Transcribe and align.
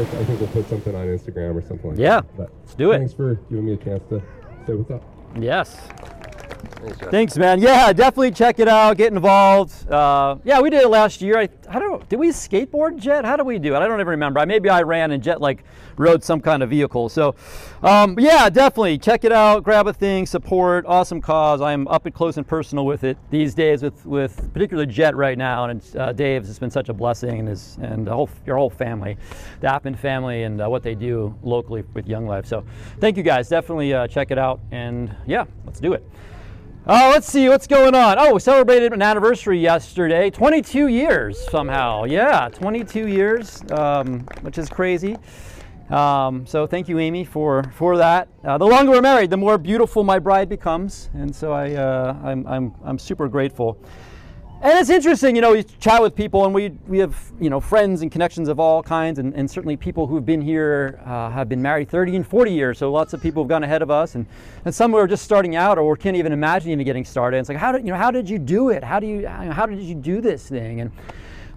I 0.00 0.24
think 0.24 0.40
we'll 0.40 0.48
put 0.50 0.68
something 0.68 0.94
on 0.94 1.06
Instagram 1.06 1.54
or 1.56 1.62
something 1.62 1.90
like 1.90 1.98
Yeah, 1.98 2.20
that. 2.20 2.36
But 2.36 2.50
let's 2.60 2.74
do 2.74 2.92
it. 2.92 2.98
Thanks 2.98 3.12
for 3.14 3.34
giving 3.50 3.64
me 3.66 3.72
a 3.74 3.76
chance 3.76 4.02
to 4.10 4.20
say 4.66 4.74
what's 4.74 4.90
up. 4.90 5.02
Yes. 5.40 5.76
Thanks, 7.10 7.36
man. 7.36 7.60
Yeah, 7.60 7.92
definitely 7.92 8.30
check 8.30 8.60
it 8.60 8.68
out. 8.68 8.96
Get 8.96 9.12
involved. 9.12 9.90
Uh, 9.90 10.36
yeah, 10.44 10.60
we 10.60 10.70
did 10.70 10.82
it 10.82 10.88
last 10.88 11.20
year. 11.20 11.38
I, 11.38 11.48
I 11.68 11.78
don't 11.78 11.90
know. 11.90 12.02
Did 12.08 12.18
we 12.18 12.28
skateboard, 12.28 12.98
Jet? 12.98 13.24
How 13.24 13.36
do 13.36 13.44
we 13.44 13.58
do 13.58 13.74
it? 13.74 13.78
I 13.78 13.88
don't 13.88 13.98
even 13.98 14.06
remember. 14.06 14.38
I, 14.38 14.44
maybe 14.44 14.68
I 14.68 14.82
ran 14.82 15.10
and 15.10 15.22
Jet 15.22 15.40
like 15.40 15.64
rode 15.96 16.22
some 16.22 16.40
kind 16.40 16.62
of 16.62 16.70
vehicle. 16.70 17.08
So, 17.08 17.34
um, 17.82 18.16
yeah, 18.18 18.48
definitely 18.48 18.98
check 18.98 19.24
it 19.24 19.32
out. 19.32 19.64
Grab 19.64 19.88
a 19.88 19.92
thing. 19.92 20.24
Support. 20.24 20.84
Awesome 20.86 21.20
cause. 21.20 21.60
I'm 21.60 21.88
up 21.88 22.06
and 22.06 22.14
close 22.14 22.36
and 22.36 22.46
personal 22.46 22.86
with 22.86 23.02
it 23.02 23.18
these 23.30 23.54
days 23.54 23.82
with 23.82 24.06
with 24.06 24.52
particularly 24.52 24.90
Jet 24.90 25.16
right 25.16 25.36
now 25.36 25.64
and 25.64 25.82
uh, 25.96 26.12
Dave's. 26.12 26.48
It's 26.48 26.60
been 26.60 26.70
such 26.70 26.88
a 26.88 26.94
blessing 26.94 27.40
and 27.40 27.48
his 27.48 27.76
and 27.82 28.06
the 28.06 28.14
whole 28.14 28.30
your 28.46 28.56
whole 28.56 28.70
family, 28.70 29.16
the 29.60 29.74
Appin 29.74 29.96
family, 29.96 30.44
and 30.44 30.60
uh, 30.60 30.68
what 30.68 30.84
they 30.84 30.94
do 30.94 31.34
locally 31.42 31.82
with 31.94 32.06
Young 32.06 32.26
Life. 32.26 32.46
So, 32.46 32.64
thank 33.00 33.16
you 33.16 33.24
guys. 33.24 33.48
Definitely 33.48 33.92
uh, 33.94 34.06
check 34.06 34.30
it 34.30 34.38
out. 34.38 34.60
And 34.70 35.14
yeah, 35.26 35.44
let's 35.64 35.80
do 35.80 35.92
it. 35.92 36.06
Oh, 36.90 37.10
let's 37.12 37.30
see 37.30 37.50
what's 37.50 37.66
going 37.66 37.94
on. 37.94 38.18
Oh, 38.18 38.32
we 38.32 38.40
celebrated 38.40 38.94
an 38.94 39.02
anniversary 39.02 39.58
yesterday. 39.58 40.30
22 40.30 40.86
years 40.86 41.38
somehow. 41.50 42.04
Yeah, 42.04 42.48
22 42.48 43.08
years, 43.08 43.60
um, 43.72 44.20
which 44.40 44.56
is 44.56 44.70
crazy. 44.70 45.18
Um, 45.90 46.46
so 46.46 46.66
thank 46.66 46.88
you, 46.88 46.98
Amy, 46.98 47.26
for 47.26 47.62
for 47.74 47.98
that. 47.98 48.28
Uh, 48.42 48.56
the 48.56 48.64
longer 48.64 48.92
we're 48.92 49.02
married, 49.02 49.28
the 49.28 49.36
more 49.36 49.58
beautiful 49.58 50.02
my 50.02 50.18
bride 50.18 50.48
becomes, 50.48 51.10
and 51.12 51.36
so 51.36 51.52
I 51.52 51.74
uh, 51.74 52.16
I'm, 52.24 52.46
I'm 52.46 52.74
I'm 52.82 52.98
super 52.98 53.28
grateful. 53.28 53.78
And 54.60 54.76
it's 54.76 54.90
interesting, 54.90 55.36
you 55.36 55.42
know, 55.42 55.52
you 55.52 55.62
chat 55.62 56.02
with 56.02 56.16
people, 56.16 56.44
and 56.44 56.52
we, 56.52 56.70
we 56.88 56.98
have, 56.98 57.16
you 57.40 57.48
know, 57.48 57.60
friends 57.60 58.02
and 58.02 58.10
connections 58.10 58.48
of 58.48 58.58
all 58.58 58.82
kinds, 58.82 59.20
and, 59.20 59.32
and 59.34 59.48
certainly 59.48 59.76
people 59.76 60.08
who've 60.08 60.26
been 60.26 60.40
here 60.40 61.00
uh, 61.06 61.30
have 61.30 61.48
been 61.48 61.62
married 61.62 61.88
30 61.88 62.16
and 62.16 62.26
40 62.26 62.52
years. 62.52 62.78
So 62.78 62.90
lots 62.90 63.12
of 63.12 63.22
people 63.22 63.44
have 63.44 63.48
gone 63.48 63.62
ahead 63.62 63.82
of 63.82 63.90
us, 63.92 64.16
and, 64.16 64.26
and 64.64 64.74
some 64.74 64.96
are 64.96 65.06
just 65.06 65.22
starting 65.22 65.54
out 65.54 65.78
or 65.78 65.96
can't 65.96 66.16
even 66.16 66.32
imagine 66.32 66.72
even 66.72 66.84
getting 66.84 67.04
started. 67.04 67.36
It's 67.36 67.48
like, 67.48 67.56
how 67.56 67.70
did 67.70 67.86
you 67.86 67.92
know? 67.92 67.98
How 67.98 68.10
did 68.10 68.28
you 68.28 68.36
do 68.36 68.70
it? 68.70 68.82
How 68.82 68.98
do 68.98 69.06
you 69.06 69.28
how 69.28 69.64
did 69.64 69.78
you 69.78 69.94
do 69.94 70.20
this 70.20 70.48
thing? 70.48 70.80
And 70.80 70.90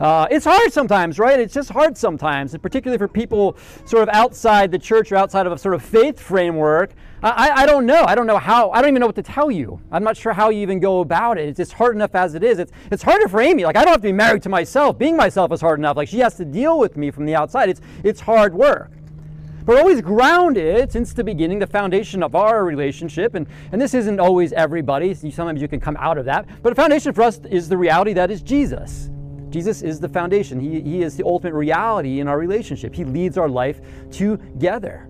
uh, 0.01 0.27
it's 0.31 0.45
hard 0.45 0.73
sometimes, 0.73 1.19
right? 1.19 1.39
It's 1.39 1.53
just 1.53 1.69
hard 1.69 1.95
sometimes, 1.95 2.55
and 2.55 2.63
particularly 2.63 2.97
for 2.97 3.07
people 3.07 3.55
sort 3.85 4.01
of 4.01 4.09
outside 4.09 4.71
the 4.71 4.79
church 4.79 5.11
or 5.11 5.15
outside 5.15 5.45
of 5.45 5.53
a 5.53 5.57
sort 5.59 5.75
of 5.75 5.83
faith 5.83 6.19
framework. 6.19 6.91
I, 7.21 7.51
I 7.51 7.65
don't 7.67 7.85
know. 7.85 8.03
I 8.07 8.15
don't 8.15 8.25
know 8.25 8.39
how. 8.39 8.71
I 8.71 8.81
don't 8.81 8.89
even 8.89 8.99
know 8.99 9.05
what 9.05 9.15
to 9.17 9.21
tell 9.21 9.51
you. 9.51 9.79
I'm 9.91 10.03
not 10.03 10.17
sure 10.17 10.33
how 10.33 10.49
you 10.49 10.59
even 10.61 10.79
go 10.79 11.01
about 11.01 11.37
it. 11.37 11.47
It's 11.47 11.57
just 11.57 11.73
hard 11.73 11.95
enough 11.95 12.15
as 12.15 12.33
it 12.33 12.43
is. 12.43 12.57
It's, 12.57 12.71
it's 12.89 13.03
harder 13.03 13.27
for 13.27 13.41
Amy. 13.41 13.63
Like, 13.63 13.75
I 13.75 13.83
don't 13.83 13.91
have 13.91 14.01
to 14.01 14.07
be 14.07 14.11
married 14.11 14.41
to 14.41 14.49
myself. 14.49 14.97
Being 14.97 15.15
myself 15.15 15.51
is 15.51 15.61
hard 15.61 15.77
enough. 15.77 15.97
Like, 15.97 16.07
she 16.07 16.17
has 16.17 16.35
to 16.37 16.45
deal 16.45 16.79
with 16.79 16.97
me 16.97 17.11
from 17.11 17.27
the 17.27 17.35
outside. 17.35 17.69
It's, 17.69 17.81
it's 18.03 18.21
hard 18.21 18.55
work. 18.55 18.89
But 19.65 19.77
always 19.77 20.01
grounded 20.01 20.91
since 20.91 21.13
the 21.13 21.23
beginning, 21.23 21.59
the 21.59 21.67
foundation 21.67 22.23
of 22.23 22.33
our 22.33 22.65
relationship. 22.65 23.35
And, 23.35 23.45
and 23.71 23.79
this 23.79 23.93
isn't 23.93 24.19
always 24.19 24.51
everybody. 24.53 25.13
Sometimes 25.13 25.61
you 25.61 25.67
can 25.67 25.79
come 25.79 25.95
out 25.97 26.17
of 26.17 26.25
that. 26.25 26.47
But 26.63 26.71
the 26.71 26.75
foundation 26.75 27.13
for 27.13 27.21
us 27.21 27.39
is 27.51 27.69
the 27.69 27.77
reality 27.77 28.13
that 28.13 28.31
is 28.31 28.41
Jesus. 28.41 29.10
Jesus 29.51 29.81
is 29.81 29.99
the 29.99 30.09
foundation. 30.09 30.59
He, 30.59 30.81
he 30.81 31.01
is 31.03 31.15
the 31.15 31.25
ultimate 31.25 31.53
reality 31.53 32.19
in 32.21 32.27
our 32.27 32.39
relationship. 32.39 32.95
He 32.95 33.03
leads 33.03 33.37
our 33.37 33.49
life 33.49 33.81
together. 34.09 35.07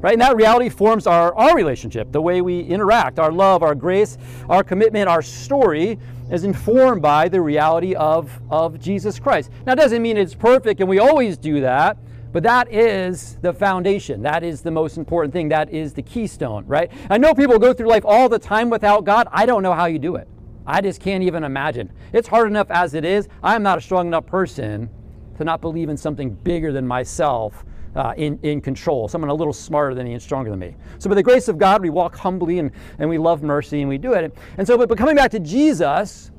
Right? 0.00 0.14
And 0.14 0.22
that 0.22 0.34
reality 0.34 0.68
forms 0.68 1.06
our, 1.06 1.32
our 1.36 1.54
relationship, 1.54 2.10
the 2.10 2.20
way 2.20 2.40
we 2.40 2.60
interact, 2.60 3.20
our 3.20 3.30
love, 3.30 3.62
our 3.62 3.76
grace, 3.76 4.18
our 4.48 4.64
commitment, 4.64 5.08
our 5.08 5.22
story 5.22 5.96
is 6.28 6.42
informed 6.42 7.02
by 7.02 7.28
the 7.28 7.40
reality 7.40 7.94
of, 7.94 8.40
of 8.50 8.80
Jesus 8.80 9.20
Christ. 9.20 9.50
Now, 9.64 9.74
it 9.74 9.76
doesn't 9.76 10.02
mean 10.02 10.16
it's 10.16 10.34
perfect 10.34 10.80
and 10.80 10.88
we 10.88 10.98
always 10.98 11.36
do 11.36 11.60
that, 11.60 11.98
but 12.32 12.42
that 12.42 12.72
is 12.72 13.36
the 13.42 13.52
foundation. 13.52 14.22
That 14.22 14.42
is 14.42 14.62
the 14.62 14.72
most 14.72 14.96
important 14.96 15.32
thing. 15.32 15.50
That 15.50 15.70
is 15.70 15.92
the 15.92 16.02
keystone, 16.02 16.66
right? 16.66 16.90
I 17.08 17.18
know 17.18 17.32
people 17.32 17.58
go 17.60 17.72
through 17.72 17.88
life 17.88 18.04
all 18.04 18.28
the 18.28 18.38
time 18.38 18.70
without 18.70 19.04
God. 19.04 19.28
I 19.30 19.46
don't 19.46 19.62
know 19.62 19.74
how 19.74 19.84
you 19.84 20.00
do 20.00 20.16
it. 20.16 20.26
I 20.66 20.80
just 20.80 21.00
can't 21.00 21.22
even 21.22 21.44
imagine. 21.44 21.92
It's 22.12 22.28
hard 22.28 22.48
enough 22.48 22.70
as 22.70 22.94
it 22.94 23.04
is. 23.04 23.28
I'm 23.42 23.62
not 23.62 23.78
a 23.78 23.80
strong 23.80 24.06
enough 24.06 24.26
person 24.26 24.88
to 25.36 25.44
not 25.44 25.60
believe 25.60 25.88
in 25.88 25.96
something 25.96 26.30
bigger 26.30 26.72
than 26.72 26.86
myself 26.86 27.64
uh, 27.94 28.14
in, 28.16 28.38
in 28.42 28.60
control, 28.60 29.06
someone 29.08 29.28
a 29.28 29.34
little 29.34 29.52
smarter 29.52 29.94
than 29.94 30.06
me 30.06 30.14
and 30.14 30.22
stronger 30.22 30.50
than 30.50 30.58
me. 30.58 30.74
So, 30.98 31.08
by 31.08 31.14
the 31.14 31.22
grace 31.22 31.48
of 31.48 31.58
God, 31.58 31.82
we 31.82 31.90
walk 31.90 32.16
humbly 32.16 32.58
and, 32.58 32.70
and 32.98 33.08
we 33.08 33.18
love 33.18 33.42
mercy 33.42 33.80
and 33.80 33.88
we 33.88 33.98
do 33.98 34.14
it. 34.14 34.34
And 34.56 34.66
so, 34.66 34.78
but, 34.78 34.88
but 34.88 34.98
coming 34.98 35.14
back 35.14 35.30
to 35.32 35.40
Jesus, 35.40 36.31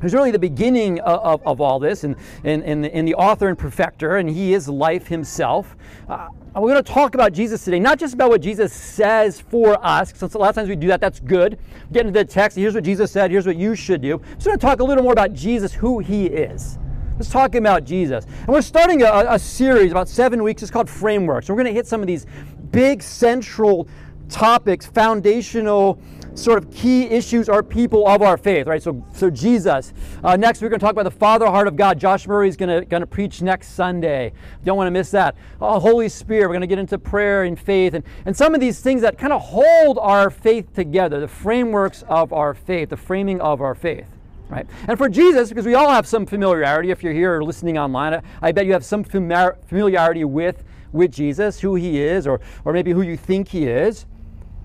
who's 0.00 0.14
really 0.14 0.30
the 0.30 0.38
beginning 0.38 1.00
of, 1.00 1.20
of, 1.20 1.46
of 1.46 1.60
all 1.60 1.78
this 1.78 2.04
and, 2.04 2.16
and, 2.44 2.62
and, 2.62 2.86
and, 2.86 3.06
the 3.06 3.14
author 3.14 3.48
and 3.48 3.58
perfecter, 3.58 4.16
and 4.16 4.28
he 4.30 4.54
is 4.54 4.68
life 4.68 5.06
himself. 5.06 5.76
Uh, 6.08 6.28
we're 6.54 6.72
going 6.72 6.82
to 6.82 6.92
talk 6.92 7.14
about 7.14 7.32
Jesus 7.32 7.64
today, 7.64 7.78
not 7.78 7.98
just 7.98 8.14
about 8.14 8.30
what 8.30 8.40
Jesus 8.40 8.72
says 8.72 9.40
for 9.40 9.84
us, 9.84 10.12
because 10.12 10.34
a 10.34 10.38
lot 10.38 10.50
of 10.50 10.54
times 10.54 10.68
we 10.68 10.76
do 10.76 10.88
that, 10.88 11.00
that's 11.00 11.20
good. 11.20 11.58
Get 11.92 12.06
into 12.06 12.18
the 12.18 12.24
text, 12.24 12.56
here's 12.56 12.74
what 12.74 12.84
Jesus 12.84 13.10
said, 13.10 13.30
here's 13.30 13.46
what 13.46 13.56
you 13.56 13.74
should 13.74 14.00
do. 14.00 14.20
Just 14.34 14.46
going 14.46 14.58
to 14.58 14.64
talk 14.64 14.80
a 14.80 14.84
little 14.84 15.04
more 15.04 15.12
about 15.12 15.32
Jesus, 15.32 15.72
who 15.72 15.98
he 15.98 16.26
is. 16.26 16.78
Let's 17.20 17.30
talk 17.30 17.54
about 17.54 17.84
Jesus. 17.84 18.24
And 18.24 18.48
we're 18.48 18.62
starting 18.62 19.02
a, 19.02 19.26
a 19.28 19.38
series 19.38 19.90
about 19.90 20.08
seven 20.08 20.42
weeks. 20.42 20.62
It's 20.62 20.70
called 20.70 20.88
Frameworks. 20.88 21.50
We're 21.50 21.56
going 21.56 21.66
to 21.66 21.72
hit 21.72 21.86
some 21.86 22.00
of 22.00 22.06
these 22.06 22.24
big 22.70 23.02
central 23.02 23.86
topics, 24.30 24.86
foundational 24.86 26.00
sort 26.34 26.58
of 26.58 26.70
key 26.72 27.04
issues 27.04 27.48
are 27.48 27.62
people 27.62 28.06
of 28.06 28.22
our 28.22 28.36
faith, 28.36 28.66
right? 28.66 28.82
So, 28.82 29.04
so 29.14 29.30
Jesus. 29.30 29.92
Uh, 30.22 30.36
next, 30.36 30.62
we're 30.62 30.68
going 30.68 30.80
to 30.80 30.84
talk 30.84 30.92
about 30.92 31.04
the 31.04 31.10
Father 31.10 31.46
heart 31.46 31.68
of 31.68 31.76
God. 31.76 31.98
Josh 31.98 32.26
Murray 32.26 32.48
is 32.48 32.56
going 32.56 32.80
to 32.80 32.86
going 32.86 33.00
to 33.02 33.06
preach 33.06 33.42
next 33.42 33.74
Sunday. 33.74 34.32
Don't 34.64 34.76
want 34.76 34.86
to 34.86 34.92
miss 34.92 35.10
that. 35.10 35.36
Oh, 35.60 35.78
Holy 35.78 36.08
Spirit. 36.08 36.48
We're 36.48 36.54
going 36.54 36.60
to 36.62 36.66
get 36.66 36.78
into 36.78 36.98
prayer 36.98 37.44
and 37.44 37.58
faith 37.58 37.94
and, 37.94 38.04
and 38.26 38.36
some 38.36 38.54
of 38.54 38.60
these 38.60 38.80
things 38.80 39.02
that 39.02 39.18
kind 39.18 39.32
of 39.32 39.40
hold 39.40 39.98
our 39.98 40.30
faith 40.30 40.72
together, 40.74 41.20
the 41.20 41.28
frameworks 41.28 42.02
of 42.08 42.32
our 42.32 42.54
faith, 42.54 42.90
the 42.90 42.96
framing 42.96 43.40
of 43.40 43.60
our 43.60 43.74
faith. 43.74 44.06
Right? 44.48 44.66
And 44.88 44.98
for 44.98 45.08
Jesus, 45.08 45.48
because 45.48 45.64
we 45.64 45.74
all 45.74 45.90
have 45.90 46.08
some 46.08 46.26
familiarity, 46.26 46.90
if 46.90 47.04
you're 47.04 47.12
here 47.12 47.36
or 47.36 47.44
listening 47.44 47.78
online, 47.78 48.20
I 48.42 48.50
bet 48.50 48.66
you 48.66 48.72
have 48.72 48.84
some 48.84 49.04
familiarity 49.04 50.24
with, 50.24 50.64
with 50.92 51.12
Jesus, 51.12 51.60
who 51.60 51.76
he 51.76 52.00
is, 52.00 52.26
or, 52.26 52.40
or 52.64 52.72
maybe 52.72 52.90
who 52.90 53.02
you 53.02 53.16
think 53.16 53.48
he 53.48 53.68
is. 53.68 54.06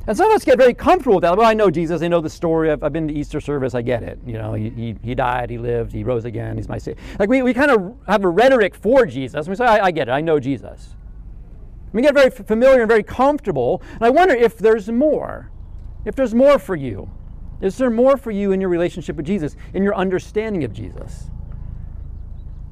And 0.08 0.16
some 0.16 0.30
of 0.30 0.36
us 0.36 0.46
get 0.46 0.58
very 0.58 0.74
comfortable 0.74 1.16
with 1.16 1.24
that. 1.24 1.36
Well, 1.36 1.48
I 1.48 1.54
know 1.54 1.72
Jesus. 1.72 2.02
I 2.02 2.08
know 2.08 2.22
the 2.22 2.30
story. 2.30 2.72
I've, 2.72 2.84
I've 2.84 2.94
been 2.94 3.08
to 3.08 3.14
Easter 3.14 3.42
service. 3.42 3.74
I 3.74 3.82
get 3.82 4.04
it. 4.04 4.20
You 4.26 4.34
know, 4.34 4.54
he, 4.54 4.70
he, 4.70 4.96
he, 5.02 5.16
died, 5.16 5.50
he 5.50 5.58
lived, 5.58 5.92
he 5.92 6.04
rose 6.04 6.26
again. 6.26 6.58
He's 6.58 6.70
my 6.70 6.78
savior. 6.78 7.02
Like 7.18 7.30
we, 7.30 7.42
we 7.42 7.54
kind 7.54 7.72
of 7.72 7.96
have 8.08 8.24
a 8.24 8.30
rhetoric 8.30 8.76
for 8.76 9.06
Jesus. 9.06 9.48
We 9.48 9.56
say, 9.56 9.66
I, 9.66 9.86
I 9.86 9.92
get 9.92 10.08
it. 10.08 10.12
I 10.12 10.22
know 10.22 10.40
Jesus. 10.40 10.96
We 11.92 12.02
get 12.02 12.14
very 12.14 12.30
familiar 12.30 12.82
and 12.82 12.90
very 12.90 13.04
comfortable. 13.04 13.82
And 13.94 14.04
I 14.04 14.10
wonder 14.10 14.36
if 14.36 14.58
there's 14.58 14.90
more. 14.90 15.50
If 16.04 16.16
there's 16.16 16.36
more 16.36 16.60
for 16.60 16.76
you. 16.76 17.10
Is 17.62 17.78
there 17.78 17.90
more 17.90 18.18
for 18.18 18.32
you 18.32 18.52
in 18.52 18.62
your 18.62 18.70
relationship 18.70 19.16
with 19.16 19.26
Jesus, 19.26 19.56
in 19.74 19.82
your 19.82 19.96
understanding 19.96 20.64
of 20.64 20.74
Jesus, 20.74 21.32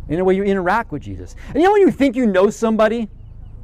in 0.09 0.17
the 0.17 0.23
way 0.23 0.35
you 0.35 0.43
interact 0.43 0.91
with 0.91 1.01
Jesus? 1.01 1.35
And 1.47 1.55
you 1.55 1.63
know 1.63 1.71
when 1.71 1.81
you 1.81 1.91
think 1.91 2.15
you 2.15 2.27
know 2.27 2.49
somebody, 2.49 3.09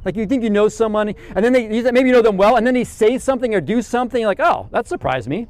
like 0.04 0.16
you 0.16 0.26
think 0.26 0.42
you 0.42 0.50
know 0.50 0.68
someone, 0.68 1.14
and 1.34 1.44
then 1.44 1.52
they 1.52 1.68
maybe 1.90 2.08
you 2.08 2.14
know 2.14 2.22
them 2.22 2.36
well, 2.36 2.56
and 2.56 2.66
then 2.66 2.74
they 2.74 2.84
say 2.84 3.18
something 3.18 3.54
or 3.54 3.60
do 3.60 3.82
something, 3.82 4.24
like, 4.24 4.40
oh, 4.40 4.68
that 4.72 4.86
surprised 4.86 5.28
me. 5.28 5.46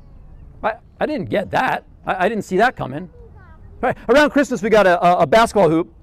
I, 0.63 0.75
I 1.01 1.07
didn't 1.07 1.31
get 1.31 1.51
that. 1.53 1.85
I, 2.07 2.27
I 2.27 2.29
didn't 2.29 2.45
see 2.45 2.57
that 2.59 2.77
coming. 2.77 3.11
Right. 3.81 3.97
Around 4.09 4.31
Christmas, 4.31 4.63
we 4.63 4.69
got 4.69 4.87
a, 4.87 5.21
a 5.21 5.27
basketball 5.27 5.71
hoop 5.71 5.95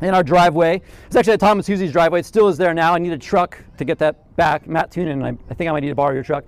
in 0.00 0.14
our 0.14 0.22
driveway. 0.22 0.80
It's 1.06 1.16
actually 1.16 1.34
at 1.34 1.40
Thomas 1.40 1.68
Husey's 1.68 1.92
driveway. 1.92 2.20
It 2.20 2.26
still 2.26 2.48
is 2.48 2.56
there 2.56 2.74
now. 2.74 2.94
I 2.94 2.98
need 2.98 3.12
a 3.12 3.18
truck 3.18 3.58
to 3.78 3.84
get 3.84 3.98
that 3.98 4.36
back. 4.36 4.66
Matt 4.66 4.90
Tunin, 4.90 5.22
I, 5.24 5.36
I 5.50 5.54
think 5.54 5.68
I 5.68 5.72
might 5.72 5.80
need 5.80 5.90
to 5.90 5.94
borrow 5.94 6.14
your 6.14 6.22
truck. 6.22 6.44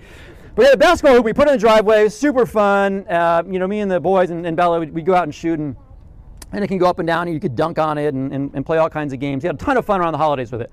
We 0.56 0.64
had 0.64 0.74
a 0.74 0.78
basketball 0.78 1.14
hoop. 1.14 1.24
We 1.24 1.34
put 1.34 1.48
in 1.48 1.54
the 1.54 1.60
driveway. 1.60 2.08
Super 2.08 2.46
fun. 2.46 3.06
Uh, 3.06 3.42
you 3.46 3.58
know, 3.58 3.66
me 3.66 3.80
and 3.80 3.90
the 3.90 4.00
boys 4.00 4.30
and, 4.30 4.46
and 4.46 4.56
Bella, 4.56 4.80
we, 4.80 5.02
go 5.02 5.14
out 5.14 5.24
and 5.24 5.34
shoot, 5.34 5.58
and, 5.58 5.76
and 6.52 6.64
it 6.64 6.68
can 6.68 6.78
go 6.78 6.86
up 6.86 6.98
and 6.98 7.06
down, 7.06 7.26
and 7.26 7.34
you 7.34 7.40
could 7.40 7.54
dunk 7.54 7.78
on 7.78 7.98
it 7.98 8.14
and, 8.14 8.32
and, 8.32 8.50
and 8.54 8.64
play 8.64 8.78
all 8.78 8.88
kinds 8.88 9.12
of 9.12 9.20
games. 9.20 9.42
We 9.42 9.48
had 9.48 9.56
a 9.56 9.58
ton 9.58 9.76
of 9.76 9.84
fun 9.84 10.00
around 10.00 10.12
the 10.12 10.18
holidays 10.18 10.50
with 10.50 10.62
it. 10.62 10.72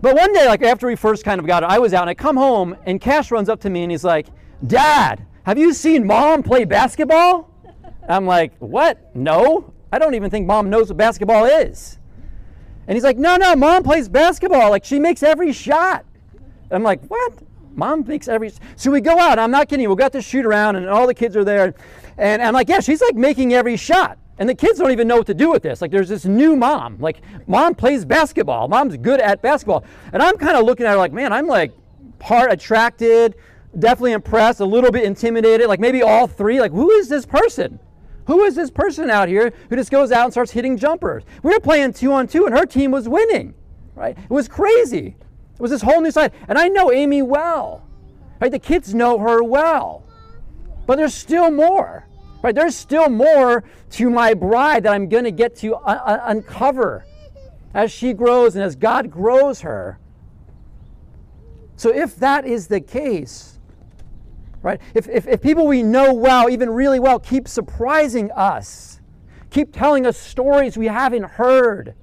But 0.00 0.16
one 0.16 0.32
day, 0.32 0.46
like 0.46 0.62
after 0.62 0.86
we 0.86 0.96
first 0.96 1.24
kind 1.24 1.40
of 1.40 1.46
got 1.46 1.62
it, 1.62 1.68
I 1.68 1.78
was 1.78 1.92
out 1.92 2.02
and 2.02 2.10
I 2.10 2.14
come 2.14 2.36
home, 2.36 2.76
and 2.86 3.00
Cash 3.00 3.30
runs 3.30 3.48
up 3.48 3.60
to 3.60 3.70
me 3.70 3.82
and 3.82 3.90
he's 3.90 4.04
like, 4.04 4.28
Dad, 4.66 5.26
have 5.44 5.58
you 5.58 5.72
seen 5.72 6.06
mom 6.06 6.42
play 6.42 6.64
basketball? 6.64 7.52
I'm 8.08 8.26
like, 8.26 8.56
What? 8.58 9.14
No. 9.14 9.72
I 9.92 9.98
don't 9.98 10.14
even 10.14 10.30
think 10.30 10.46
mom 10.46 10.70
knows 10.70 10.88
what 10.88 10.96
basketball 10.96 11.44
is. 11.44 11.98
And 12.86 12.96
he's 12.96 13.04
like, 13.04 13.18
No, 13.18 13.36
no, 13.36 13.54
mom 13.56 13.82
plays 13.82 14.08
basketball. 14.08 14.70
Like, 14.70 14.84
she 14.84 14.98
makes 14.98 15.22
every 15.22 15.52
shot. 15.52 16.04
I'm 16.70 16.82
like, 16.82 17.04
What? 17.06 17.34
Mom 17.74 18.04
makes 18.06 18.28
every. 18.28 18.52
So 18.76 18.90
we 18.90 19.00
go 19.00 19.18
out. 19.18 19.38
I'm 19.38 19.50
not 19.50 19.68
kidding 19.68 19.84
you. 19.84 19.90
We 19.90 19.96
got 19.96 20.12
to 20.12 20.22
shoot 20.22 20.44
around, 20.44 20.76
and 20.76 20.88
all 20.88 21.06
the 21.06 21.14
kids 21.14 21.36
are 21.36 21.44
there. 21.44 21.74
And 22.18 22.42
I'm 22.42 22.52
like, 22.52 22.68
yeah, 22.68 22.80
she's 22.80 23.00
like 23.00 23.14
making 23.14 23.54
every 23.54 23.76
shot. 23.76 24.18
And 24.40 24.48
the 24.48 24.54
kids 24.54 24.78
don't 24.78 24.90
even 24.90 25.06
know 25.06 25.18
what 25.18 25.26
to 25.26 25.34
do 25.34 25.50
with 25.50 25.62
this. 25.62 25.80
Like, 25.82 25.90
there's 25.90 26.08
this 26.08 26.24
new 26.24 26.56
mom. 26.56 26.96
Like, 26.98 27.20
mom 27.46 27.74
plays 27.74 28.04
basketball. 28.06 28.66
Mom's 28.68 28.96
good 28.96 29.20
at 29.20 29.42
basketball. 29.42 29.84
And 30.12 30.22
I'm 30.22 30.36
kind 30.38 30.56
of 30.56 30.64
looking 30.64 30.86
at 30.86 30.92
her 30.92 30.96
like, 30.96 31.12
man, 31.12 31.32
I'm 31.32 31.46
like 31.46 31.72
part 32.18 32.50
attracted, 32.50 33.36
definitely 33.78 34.12
impressed, 34.12 34.60
a 34.60 34.64
little 34.64 34.90
bit 34.90 35.04
intimidated. 35.04 35.68
Like, 35.68 35.78
maybe 35.78 36.02
all 36.02 36.26
three. 36.26 36.58
Like, 36.58 36.72
who 36.72 36.90
is 36.90 37.08
this 37.08 37.26
person? 37.26 37.78
Who 38.26 38.42
is 38.44 38.54
this 38.54 38.70
person 38.70 39.10
out 39.10 39.28
here 39.28 39.52
who 39.68 39.76
just 39.76 39.90
goes 39.90 40.10
out 40.10 40.24
and 40.24 40.32
starts 40.32 40.52
hitting 40.52 40.76
jumpers? 40.78 41.22
We 41.42 41.52
were 41.52 41.60
playing 41.60 41.92
two 41.92 42.12
on 42.12 42.26
two, 42.26 42.46
and 42.46 42.56
her 42.56 42.64
team 42.64 42.90
was 42.90 43.08
winning. 43.08 43.54
right? 44.00 44.16
It 44.16 44.30
was 44.30 44.48
crazy. 44.48 45.16
It 45.54 45.60
was 45.60 45.70
this 45.70 45.82
whole 45.82 46.00
new 46.00 46.10
side. 46.10 46.32
And 46.48 46.56
I 46.56 46.68
know 46.68 46.90
Amy 46.90 47.22
well, 47.22 47.86
right? 48.40 48.50
The 48.50 48.58
kids 48.58 48.94
know 48.94 49.18
her 49.18 49.42
well. 49.42 50.04
But 50.86 50.96
there's 50.96 51.14
still 51.14 51.50
more, 51.50 52.06
right? 52.42 52.54
There's 52.54 52.76
still 52.76 53.08
more 53.08 53.64
to 53.90 54.10
my 54.10 54.34
bride 54.34 54.84
that 54.84 54.92
I'm 54.92 55.08
going 55.08 55.24
to 55.24 55.30
get 55.30 55.56
to 55.56 55.76
un- 55.76 56.00
un- 56.04 56.20
uncover 56.24 57.04
as 57.74 57.92
she 57.92 58.12
grows 58.12 58.56
and 58.56 58.64
as 58.64 58.76
God 58.76 59.10
grows 59.10 59.60
her. 59.60 59.98
So 61.76 61.94
if 61.94 62.16
that 62.16 62.44
is 62.44 62.66
the 62.66 62.80
case, 62.80 63.58
right? 64.62 64.80
If, 64.94 65.08
if, 65.08 65.26
if 65.26 65.40
people 65.40 65.66
we 65.66 65.82
know 65.82 66.12
well, 66.12 66.50
even 66.50 66.70
really 66.70 67.00
well, 67.00 67.18
keep 67.18 67.48
surprising 67.48 68.30
us, 68.32 69.00
keep 69.50 69.72
telling 69.72 70.06
us 70.06 70.16
stories 70.16 70.76
we 70.76 70.86
haven't 70.86 71.24
heard, 71.24 71.94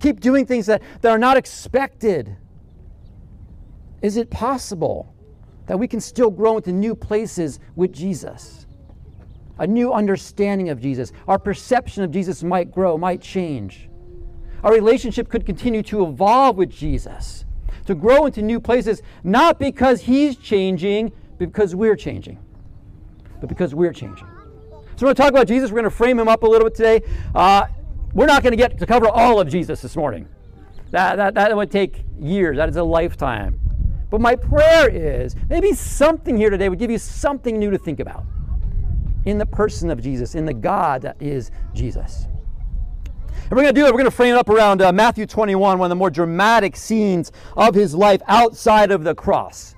keep 0.00 0.20
doing 0.20 0.46
things 0.46 0.66
that, 0.66 0.82
that 1.00 1.10
are 1.10 1.18
not 1.18 1.36
expected, 1.36 2.36
is 4.00 4.16
it 4.16 4.30
possible 4.30 5.14
that 5.66 5.78
we 5.78 5.86
can 5.86 6.00
still 6.00 6.30
grow 6.30 6.56
into 6.56 6.72
new 6.72 6.94
places 6.94 7.60
with 7.76 7.92
Jesus? 7.92 8.66
A 9.58 9.66
new 9.66 9.92
understanding 9.92 10.70
of 10.70 10.80
Jesus. 10.80 11.12
Our 11.28 11.38
perception 11.38 12.02
of 12.02 12.10
Jesus 12.10 12.42
might 12.42 12.70
grow, 12.70 12.98
might 12.98 13.20
change. 13.20 13.88
Our 14.64 14.72
relationship 14.72 15.28
could 15.28 15.44
continue 15.44 15.82
to 15.84 16.04
evolve 16.06 16.56
with 16.56 16.70
Jesus 16.70 17.44
to 17.86 17.94
grow 17.94 18.26
into 18.26 18.42
new 18.42 18.60
places, 18.60 19.02
not 19.24 19.58
because 19.58 20.02
He's 20.02 20.36
changing, 20.36 21.12
because 21.38 21.74
we're 21.74 21.96
changing. 21.96 22.38
But 23.40 23.48
because 23.48 23.74
we're 23.74 23.92
changing. 23.92 24.26
So 24.96 25.06
we're 25.06 25.06
going 25.06 25.14
to 25.14 25.22
talk 25.22 25.30
about 25.30 25.48
Jesus. 25.48 25.70
We're 25.70 25.80
going 25.80 25.90
to 25.90 25.96
frame 25.96 26.18
Him 26.18 26.28
up 26.28 26.42
a 26.42 26.46
little 26.46 26.68
bit 26.68 26.76
today. 26.76 27.02
Uh, 27.34 27.66
we're 28.14 28.26
not 28.26 28.42
going 28.42 28.52
to 28.52 28.56
get 28.56 28.78
to 28.78 28.86
cover 28.86 29.08
all 29.08 29.40
of 29.40 29.48
Jesus 29.48 29.80
this 29.82 29.96
morning. 29.96 30.28
That, 30.90 31.16
that, 31.16 31.34
that 31.34 31.56
would 31.56 31.70
take 31.70 32.04
years. 32.20 32.58
That 32.58 32.68
is 32.68 32.76
a 32.76 32.84
lifetime. 32.84 33.58
But 34.12 34.20
my 34.20 34.36
prayer 34.36 34.90
is 34.90 35.34
maybe 35.48 35.72
something 35.72 36.36
here 36.36 36.50
today 36.50 36.68
would 36.68 36.78
give 36.78 36.90
you 36.90 36.98
something 36.98 37.58
new 37.58 37.70
to 37.70 37.78
think 37.78 37.98
about 37.98 38.26
in 39.24 39.38
the 39.38 39.46
person 39.46 39.88
of 39.88 40.02
Jesus, 40.02 40.34
in 40.34 40.44
the 40.44 40.52
God 40.52 41.00
that 41.00 41.16
is 41.18 41.50
Jesus. 41.72 42.26
And 42.26 43.52
we're 43.52 43.62
going 43.62 43.74
to 43.74 43.80
do 43.80 43.86
it. 43.86 43.90
We're 43.90 43.98
going 43.98 44.04
to 44.04 44.10
frame 44.10 44.34
it 44.34 44.38
up 44.38 44.50
around 44.50 44.82
uh, 44.82 44.92
Matthew 44.92 45.24
21, 45.24 45.78
one 45.78 45.86
of 45.86 45.88
the 45.88 45.96
more 45.96 46.10
dramatic 46.10 46.76
scenes 46.76 47.32
of 47.56 47.74
his 47.74 47.94
life 47.94 48.20
outside 48.28 48.90
of 48.90 49.02
the 49.02 49.14
cross. 49.14 49.76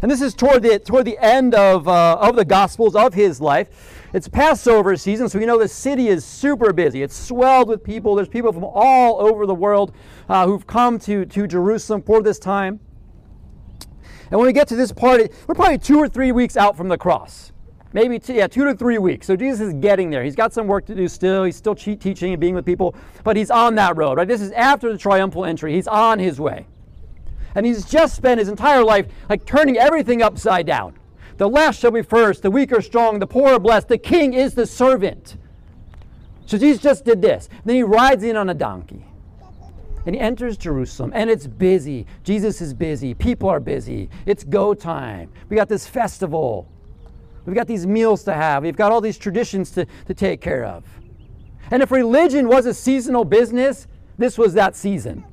And 0.00 0.10
this 0.10 0.22
is 0.22 0.32
toward 0.32 0.62
the, 0.62 0.78
toward 0.78 1.04
the 1.04 1.18
end 1.18 1.54
of, 1.54 1.86
uh, 1.86 2.16
of 2.22 2.36
the 2.36 2.46
Gospels 2.46 2.96
of 2.96 3.12
his 3.12 3.38
life. 3.38 3.68
It's 4.14 4.28
Passover 4.28 4.96
season, 4.96 5.28
so 5.28 5.38
we 5.38 5.44
know 5.44 5.58
the 5.58 5.68
city 5.68 6.08
is 6.08 6.24
super 6.24 6.72
busy. 6.72 7.02
It's 7.02 7.14
swelled 7.14 7.68
with 7.68 7.84
people. 7.84 8.14
There's 8.14 8.28
people 8.28 8.50
from 8.50 8.64
all 8.64 9.20
over 9.20 9.44
the 9.44 9.54
world 9.54 9.94
uh, 10.30 10.46
who've 10.46 10.66
come 10.66 10.98
to, 11.00 11.26
to 11.26 11.46
Jerusalem 11.46 12.00
for 12.00 12.22
this 12.22 12.38
time. 12.38 12.80
And 14.32 14.40
when 14.40 14.46
we 14.46 14.52
get 14.52 14.66
to 14.68 14.76
this 14.76 14.90
part, 14.90 15.30
we're 15.46 15.54
probably 15.54 15.78
two 15.78 15.98
or 15.98 16.08
three 16.08 16.32
weeks 16.32 16.56
out 16.56 16.76
from 16.76 16.88
the 16.88 16.98
cross 16.98 17.52
maybe 17.92 18.18
two, 18.18 18.34
yeah, 18.34 18.46
two 18.46 18.64
to 18.64 18.74
three 18.74 18.98
weeks. 18.98 19.26
So 19.26 19.36
Jesus 19.36 19.60
is 19.60 19.74
getting 19.74 20.10
there. 20.10 20.24
He's 20.24 20.34
got 20.34 20.52
some 20.52 20.66
work 20.66 20.86
to 20.86 20.94
do 20.94 21.08
still. 21.08 21.44
He's 21.44 21.56
still 21.56 21.74
teaching 21.74 22.32
and 22.32 22.40
being 22.40 22.54
with 22.54 22.64
people, 22.64 22.94
but 23.24 23.36
he's 23.36 23.50
on 23.50 23.74
that 23.76 23.96
road, 23.96 24.16
right? 24.16 24.28
This 24.28 24.40
is 24.40 24.52
after 24.52 24.90
the 24.92 24.98
triumphal 24.98 25.44
entry. 25.44 25.74
He's 25.74 25.86
on 25.86 26.18
his 26.18 26.40
way. 26.40 26.66
And 27.54 27.66
he's 27.66 27.84
just 27.84 28.16
spent 28.16 28.38
his 28.38 28.48
entire 28.48 28.82
life 28.82 29.06
like 29.28 29.44
turning 29.44 29.76
everything 29.76 30.22
upside 30.22 30.66
down. 30.66 30.98
The 31.36 31.48
last 31.48 31.80
shall 31.80 31.90
be 31.90 32.02
first, 32.02 32.42
the 32.42 32.50
weak 32.50 32.72
are 32.72 32.82
strong, 32.82 33.18
the 33.18 33.26
poor 33.26 33.54
are 33.54 33.58
blessed, 33.58 33.88
the 33.88 33.98
king 33.98 34.32
is 34.32 34.54
the 34.54 34.66
servant. 34.66 35.36
So 36.46 36.56
Jesus 36.58 36.82
just 36.82 37.04
did 37.04 37.20
this. 37.20 37.48
Then 37.64 37.76
he 37.76 37.82
rides 37.82 38.22
in 38.22 38.36
on 38.36 38.48
a 38.48 38.54
donkey. 38.54 39.04
And 40.04 40.14
he 40.14 40.20
enters 40.20 40.56
Jerusalem, 40.56 41.12
and 41.14 41.30
it's 41.30 41.46
busy. 41.46 42.06
Jesus 42.24 42.60
is 42.60 42.74
busy. 42.74 43.14
People 43.14 43.48
are 43.48 43.60
busy. 43.60 44.10
It's 44.26 44.42
go 44.42 44.74
time. 44.74 45.30
We 45.48 45.56
got 45.56 45.68
this 45.68 45.86
festival. 45.86 46.68
We've 47.46 47.54
got 47.54 47.66
these 47.66 47.86
meals 47.86 48.24
to 48.24 48.34
have. 48.34 48.64
We've 48.64 48.76
got 48.76 48.90
all 48.90 49.00
these 49.00 49.18
traditions 49.18 49.70
to, 49.72 49.86
to 50.06 50.14
take 50.14 50.40
care 50.40 50.64
of. 50.64 50.84
And 51.70 51.82
if 51.82 51.90
religion 51.90 52.48
was 52.48 52.66
a 52.66 52.74
seasonal 52.74 53.24
business, 53.24 53.86
this 54.18 54.36
was 54.36 54.54
that 54.54 54.76
season. 54.76 55.24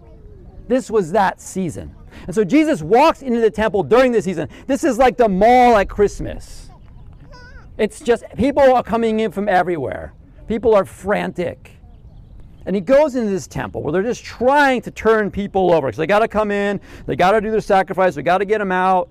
This 0.68 0.90
was 0.92 1.12
that 1.12 1.42
season. 1.42 1.96
And 2.28 2.36
so 2.36 2.44
Jesus 2.44 2.82
walks 2.82 3.22
into 3.22 3.42
the 3.42 3.52
temple 3.52 3.84
during 3.84 4.12
the 4.12 4.22
season. 4.22 4.50
This 4.68 4.84
is 4.84 4.98
like 4.98 5.18
the 5.18 5.30
mall 5.30 5.78
at 5.78 5.90
Christmas. 5.90 6.70
It's 7.78 8.02
just 8.02 8.24
people 8.38 8.64
are 8.64 8.84
coming 8.84 9.20
in 9.20 9.32
from 9.32 9.50
everywhere. 9.50 10.14
People 10.48 10.76
are 10.76 10.86
frantic. 10.86 11.79
And 12.70 12.76
he 12.76 12.82
goes 12.82 13.16
into 13.16 13.32
this 13.32 13.48
temple 13.48 13.82
where 13.82 13.92
they're 13.92 14.04
just 14.04 14.24
trying 14.24 14.84
to 14.84 14.92
turn 14.92 15.32
people 15.32 15.74
over 15.74 15.88
because 15.88 15.98
they 15.98 16.06
got 16.06 16.20
to 16.20 16.28
come 16.28 16.52
in, 16.52 16.80
they 17.08 17.16
got 17.16 17.32
to 17.32 17.42
do 17.42 17.50
their 17.50 17.62
sacrifice, 17.62 18.14
they 18.14 18.22
got 18.22 18.38
to 18.38 18.46
get 18.46 18.60
them 18.60 18.72
out. 18.72 19.10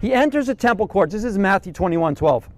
He 0.00 0.12
enters 0.12 0.48
the 0.48 0.56
temple 0.56 0.88
courts. 0.88 1.12
This 1.12 1.22
is 1.22 1.38
Matthew 1.38 1.72
21 1.72 2.16
12. 2.16 2.48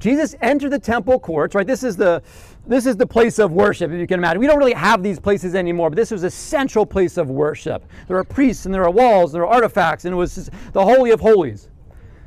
Jesus 0.00 0.34
entered 0.40 0.70
the 0.72 0.80
temple 0.80 1.20
courts, 1.20 1.54
right? 1.54 1.64
This 1.64 1.84
is 1.84 1.96
the 1.96 2.24
this 2.66 2.86
is 2.86 2.96
the 2.96 3.06
place 3.06 3.38
of 3.38 3.52
worship, 3.52 3.92
if 3.92 4.00
you 4.00 4.06
can 4.08 4.18
imagine. 4.18 4.40
We 4.40 4.48
don't 4.48 4.58
really 4.58 4.72
have 4.72 5.00
these 5.00 5.20
places 5.20 5.54
anymore, 5.54 5.88
but 5.88 5.94
this 5.94 6.10
was 6.10 6.24
a 6.24 6.30
central 6.30 6.84
place 6.84 7.18
of 7.18 7.30
worship. 7.30 7.84
There 8.08 8.16
are 8.16 8.24
priests 8.24 8.66
and 8.66 8.74
there 8.74 8.82
are 8.82 8.90
walls, 8.90 9.32
and 9.32 9.36
there 9.36 9.46
are 9.46 9.54
artifacts, 9.54 10.06
and 10.06 10.12
it 10.12 10.16
was 10.16 10.50
the 10.72 10.84
Holy 10.84 11.12
of 11.12 11.20
Holies. 11.20 11.68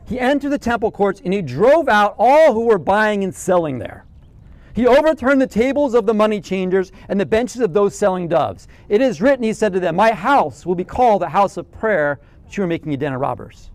He 0.08 0.22
entered 0.22 0.52
the 0.52 0.58
temple 0.58 0.90
courts 0.90 1.22
and 1.26 1.34
he 1.34 1.42
drove 1.42 1.90
out 1.90 2.16
all 2.18 2.54
who 2.54 2.62
were 2.62 2.80
buying 2.80 3.26
and 3.26 3.36
selling 3.36 3.78
there. 3.78 4.06
He 4.74 4.88
overturned 4.88 5.42
the 5.42 5.48
tables 5.48 5.94
of 5.94 6.06
the 6.06 6.14
money 6.14 6.42
changers 6.42 6.92
and 7.08 7.20
the 7.20 7.26
benches 7.26 7.62
of 7.62 7.74
those 7.74 7.96
selling 7.96 8.28
doves. 8.28 8.68
It 8.90 9.02
is 9.02 9.22
written, 9.22 9.44
he 9.44 9.54
said 9.54 9.74
to 9.74 9.80
them, 9.80 9.96
My 9.96 10.12
house 10.12 10.66
will 10.66 10.76
be 10.76 10.84
called 10.84 11.22
a 11.22 11.30
house 11.30 11.58
of 11.58 11.72
prayer 11.72 12.20
but 12.54 12.58
you 12.58 12.64
are 12.64 12.68
making 12.68 12.94
a 12.94 12.98
den 12.98 13.14
of 13.14 13.20
robbers. 13.20 13.72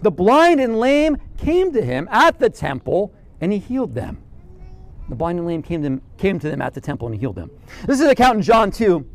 The 0.00 0.10
blind 0.10 0.58
and 0.58 0.80
lame 0.80 1.18
came 1.36 1.70
to 1.74 1.82
him 1.82 2.08
at 2.10 2.38
the 2.38 2.48
temple, 2.48 3.12
and 3.42 3.52
he 3.52 3.58
healed 3.58 3.94
them. 3.94 4.22
The 5.10 5.14
blind 5.14 5.38
and 5.38 5.46
lame 5.46 5.62
came 5.62 5.82
to, 5.82 5.88
them, 5.90 6.02
came 6.16 6.38
to 6.38 6.48
them 6.48 6.62
at 6.62 6.72
the 6.72 6.80
temple, 6.80 7.08
and 7.08 7.14
he 7.14 7.20
healed 7.20 7.36
them. 7.36 7.50
This 7.86 8.00
is 8.00 8.06
an 8.06 8.10
account 8.10 8.36
in 8.36 8.42
John 8.42 8.70
2. 8.70 9.06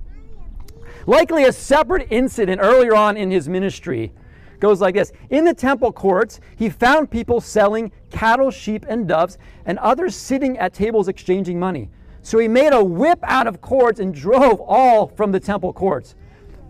Likely 1.07 1.45
a 1.45 1.51
separate 1.51 2.07
incident 2.11 2.61
earlier 2.61 2.95
on 2.95 3.17
in 3.17 3.31
his 3.31 3.49
ministry 3.49 4.11
goes 4.59 4.81
like 4.81 4.95
this 4.95 5.11
In 5.29 5.45
the 5.45 5.53
temple 5.53 5.91
courts, 5.91 6.39
he 6.55 6.69
found 6.69 7.09
people 7.09 7.41
selling 7.41 7.91
cattle, 8.09 8.51
sheep, 8.51 8.85
and 8.87 9.07
doves, 9.07 9.37
and 9.65 9.79
others 9.79 10.15
sitting 10.15 10.57
at 10.57 10.73
tables 10.73 11.07
exchanging 11.07 11.59
money. 11.59 11.89
So 12.21 12.37
he 12.37 12.47
made 12.47 12.73
a 12.73 12.83
whip 12.83 13.19
out 13.23 13.47
of 13.47 13.61
cords 13.61 13.99
and 13.99 14.13
drove 14.13 14.59
all 14.61 15.07
from 15.07 15.31
the 15.31 15.39
temple 15.39 15.73
courts, 15.73 16.15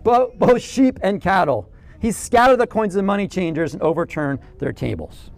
both, 0.02 0.62
sheep 0.62 0.98
and 1.02 1.20
cattle. 1.20 1.70
He 2.00 2.12
scattered 2.12 2.56
the 2.56 2.66
coins 2.66 2.94
of 2.94 3.00
the 3.00 3.02
money 3.02 3.28
changers 3.28 3.74
and 3.74 3.82
overturned 3.82 4.38
their 4.58 4.72
tables. 4.72 5.30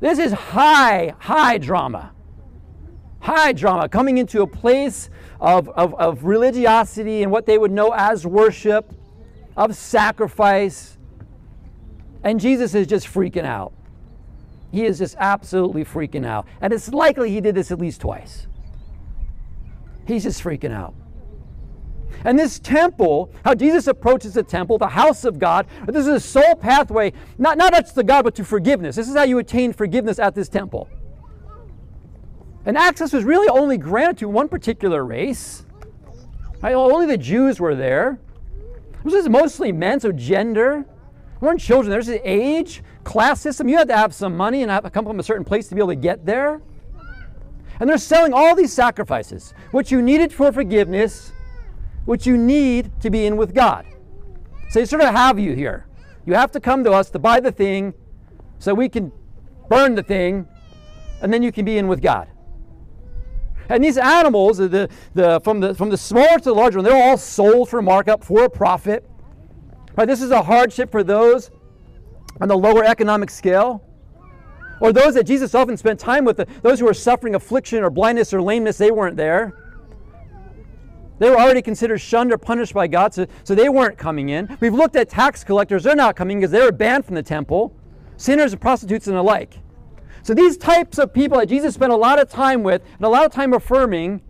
This 0.00 0.18
is 0.18 0.32
high, 0.32 1.14
high 1.18 1.58
drama. 1.58 2.12
High 3.20 3.52
drama, 3.52 3.88
coming 3.88 4.18
into 4.18 4.42
a 4.42 4.46
place 4.46 5.10
of, 5.40 5.68
of, 5.70 5.94
of 5.94 6.24
religiosity 6.24 7.22
and 7.22 7.32
what 7.32 7.46
they 7.46 7.58
would 7.58 7.72
know 7.72 7.92
as 7.96 8.26
worship, 8.26 8.92
of 9.56 9.74
sacrifice. 9.74 10.97
And 12.22 12.40
Jesus 12.40 12.74
is 12.74 12.86
just 12.86 13.06
freaking 13.06 13.44
out. 13.44 13.72
He 14.72 14.84
is 14.84 14.98
just 14.98 15.16
absolutely 15.18 15.84
freaking 15.84 16.26
out. 16.26 16.46
And 16.60 16.72
it's 16.72 16.88
likely 16.92 17.30
he 17.30 17.40
did 17.40 17.54
this 17.54 17.70
at 17.70 17.78
least 17.78 18.00
twice. 18.00 18.46
He's 20.06 20.24
just 20.24 20.42
freaking 20.42 20.72
out. 20.72 20.94
And 22.24 22.38
this 22.38 22.58
temple, 22.58 23.30
how 23.44 23.54
Jesus 23.54 23.86
approaches 23.86 24.34
the 24.34 24.42
temple, 24.42 24.78
the 24.78 24.88
house 24.88 25.24
of 25.24 25.38
God, 25.38 25.66
this 25.86 26.06
is 26.06 26.08
a 26.08 26.20
sole 26.20 26.56
pathway, 26.56 27.12
not, 27.38 27.58
not 27.58 27.72
just 27.72 27.94
to 27.94 28.02
God, 28.02 28.24
but 28.24 28.34
to 28.36 28.44
forgiveness. 28.44 28.96
This 28.96 29.08
is 29.08 29.14
how 29.14 29.22
you 29.22 29.38
attain 29.38 29.72
forgiveness 29.72 30.18
at 30.18 30.34
this 30.34 30.48
temple. 30.48 30.88
And 32.66 32.76
access 32.76 33.12
was 33.12 33.24
really 33.24 33.48
only 33.48 33.78
granted 33.78 34.18
to 34.18 34.28
one 34.28 34.48
particular 34.48 35.04
race. 35.04 35.64
Right? 36.60 36.74
Only 36.74 37.06
the 37.06 37.16
Jews 37.16 37.60
were 37.60 37.76
there. 37.76 38.18
This 39.04 39.14
is 39.14 39.28
mostly 39.28 39.70
men, 39.70 40.00
so 40.00 40.10
gender. 40.10 40.84
Weren't 41.40 41.60
children. 41.60 41.90
There's 41.90 42.08
an 42.08 42.20
age, 42.24 42.82
class 43.04 43.40
system. 43.40 43.68
You 43.68 43.76
had 43.76 43.88
to 43.88 43.96
have 43.96 44.14
some 44.14 44.36
money 44.36 44.62
and 44.62 44.70
have 44.70 44.90
come 44.92 45.04
from 45.04 45.20
a 45.20 45.22
certain 45.22 45.44
place 45.44 45.68
to 45.68 45.74
be 45.74 45.80
able 45.80 45.88
to 45.88 45.96
get 45.96 46.26
there. 46.26 46.60
And 47.80 47.88
they're 47.88 47.98
selling 47.98 48.32
all 48.32 48.56
these 48.56 48.72
sacrifices, 48.72 49.54
what 49.70 49.90
you 49.90 50.02
needed 50.02 50.32
for 50.32 50.50
forgiveness 50.50 51.32
what 52.08 52.24
you 52.24 52.38
need 52.38 52.90
to 53.02 53.10
be 53.10 53.26
in 53.26 53.36
with 53.36 53.54
God. 53.54 53.84
So 54.70 54.80
they 54.80 54.86
sort 54.86 55.02
of 55.02 55.14
have 55.14 55.38
you 55.38 55.54
here. 55.54 55.86
You 56.24 56.32
have 56.32 56.50
to 56.52 56.60
come 56.60 56.82
to 56.84 56.90
us 56.90 57.10
to 57.10 57.18
buy 57.18 57.38
the 57.38 57.52
thing 57.52 57.92
so 58.58 58.72
we 58.72 58.88
can 58.88 59.12
burn 59.68 59.94
the 59.94 60.02
thing, 60.02 60.48
and 61.20 61.30
then 61.30 61.42
you 61.42 61.52
can 61.52 61.66
be 61.66 61.76
in 61.76 61.86
with 61.86 62.00
God. 62.00 62.26
And 63.68 63.84
these 63.84 63.98
animals, 63.98 64.56
the, 64.56 64.88
the, 65.12 65.38
from, 65.44 65.60
the, 65.60 65.74
from 65.74 65.90
the 65.90 65.98
smaller 65.98 66.38
to 66.38 66.44
the 66.44 66.54
larger 66.54 66.78
one, 66.78 66.86
they're 66.86 67.10
all 67.10 67.18
sold 67.18 67.68
for 67.68 67.82
markup 67.82 68.24
for 68.24 68.44
a 68.44 68.48
profit. 68.48 69.06
Right, 69.98 70.06
this 70.06 70.22
is 70.22 70.30
a 70.30 70.40
hardship 70.40 70.92
for 70.92 71.02
those 71.02 71.50
on 72.40 72.46
the 72.46 72.56
lower 72.56 72.84
economic 72.84 73.30
scale. 73.30 73.84
Or 74.80 74.92
those 74.92 75.14
that 75.14 75.24
Jesus 75.24 75.56
often 75.56 75.76
spent 75.76 75.98
time 75.98 76.24
with, 76.24 76.36
those 76.62 76.78
who 76.78 76.86
are 76.86 76.94
suffering 76.94 77.34
affliction 77.34 77.82
or 77.82 77.90
blindness 77.90 78.32
or 78.32 78.40
lameness, 78.40 78.78
they 78.78 78.92
weren't 78.92 79.16
there. 79.16 79.56
They 81.18 81.28
were 81.28 81.36
already 81.36 81.62
considered 81.62 81.98
shunned 81.98 82.30
or 82.30 82.38
punished 82.38 82.74
by 82.74 82.86
God, 82.86 83.12
so, 83.12 83.26
so 83.42 83.56
they 83.56 83.68
weren't 83.68 83.98
coming 83.98 84.28
in. 84.28 84.56
We've 84.60 84.72
looked 84.72 84.94
at 84.94 85.08
tax 85.08 85.42
collectors, 85.42 85.82
they're 85.82 85.96
not 85.96 86.14
coming 86.14 86.38
because 86.38 86.52
they 86.52 86.62
were 86.62 86.70
banned 86.70 87.04
from 87.04 87.16
the 87.16 87.22
temple, 87.24 87.74
sinners 88.16 88.52
and 88.52 88.60
prostitutes 88.60 89.08
and 89.08 89.16
the 89.16 89.22
like. 89.22 89.58
So 90.22 90.32
these 90.32 90.56
types 90.56 90.98
of 90.98 91.12
people 91.12 91.38
that 91.38 91.48
Jesus 91.48 91.74
spent 91.74 91.90
a 91.90 91.96
lot 91.96 92.20
of 92.20 92.30
time 92.30 92.62
with 92.62 92.82
and 92.98 93.04
a 93.04 93.08
lot 93.08 93.26
of 93.26 93.32
time 93.32 93.52
affirming 93.52 94.22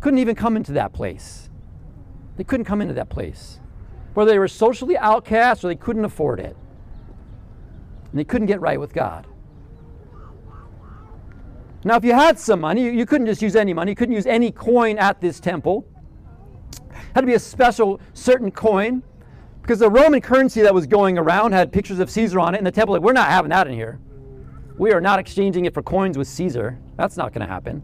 couldn't 0.00 0.18
even 0.18 0.34
come 0.34 0.54
into 0.54 0.72
that 0.72 0.92
place. 0.92 1.48
They 2.36 2.44
couldn't 2.44 2.66
come 2.66 2.82
into 2.82 2.92
that 2.92 3.08
place. 3.08 3.58
Whether 4.16 4.30
they 4.30 4.38
were 4.38 4.48
socially 4.48 4.96
outcast 4.96 5.62
or 5.62 5.68
they 5.68 5.76
couldn't 5.76 6.06
afford 6.06 6.40
it. 6.40 6.56
And 8.10 8.18
they 8.18 8.24
couldn't 8.24 8.46
get 8.46 8.62
right 8.62 8.80
with 8.80 8.94
God. 8.94 9.26
Now, 11.84 11.96
if 11.96 12.04
you 12.04 12.14
had 12.14 12.38
some 12.38 12.62
money, 12.62 12.88
you 12.88 13.04
couldn't 13.04 13.26
just 13.26 13.42
use 13.42 13.54
any 13.54 13.74
money. 13.74 13.92
You 13.92 13.94
couldn't 13.94 14.14
use 14.14 14.24
any 14.24 14.50
coin 14.50 14.96
at 14.96 15.20
this 15.20 15.38
temple. 15.38 15.86
It 16.72 16.94
had 17.14 17.20
to 17.20 17.26
be 17.26 17.34
a 17.34 17.38
special, 17.38 18.00
certain 18.14 18.50
coin, 18.50 19.02
because 19.60 19.80
the 19.80 19.90
Roman 19.90 20.22
currency 20.22 20.62
that 20.62 20.72
was 20.72 20.86
going 20.86 21.18
around 21.18 21.52
had 21.52 21.70
pictures 21.70 21.98
of 21.98 22.10
Caesar 22.10 22.40
on 22.40 22.54
it, 22.54 22.58
and 22.58 22.66
the 22.66 22.70
temple 22.70 22.94
like, 22.94 23.02
we're 23.02 23.12
not 23.12 23.28
having 23.28 23.50
that 23.50 23.66
in 23.66 23.74
here. 23.74 24.00
We 24.78 24.92
are 24.92 25.00
not 25.00 25.18
exchanging 25.18 25.66
it 25.66 25.74
for 25.74 25.82
coins 25.82 26.16
with 26.16 26.26
Caesar. 26.28 26.78
That's 26.96 27.18
not 27.18 27.34
going 27.34 27.46
to 27.46 27.52
happen. 27.52 27.82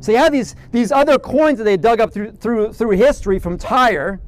So 0.00 0.10
you 0.10 0.16
had 0.16 0.32
these, 0.32 0.56
these 0.72 0.90
other 0.90 1.18
coins 1.18 1.58
that 1.58 1.64
they 1.64 1.76
dug 1.76 2.00
up 2.00 2.14
through, 2.14 2.32
through, 2.40 2.72
through 2.72 2.92
history 2.92 3.38
from 3.38 3.58
Tyre. 3.58 4.22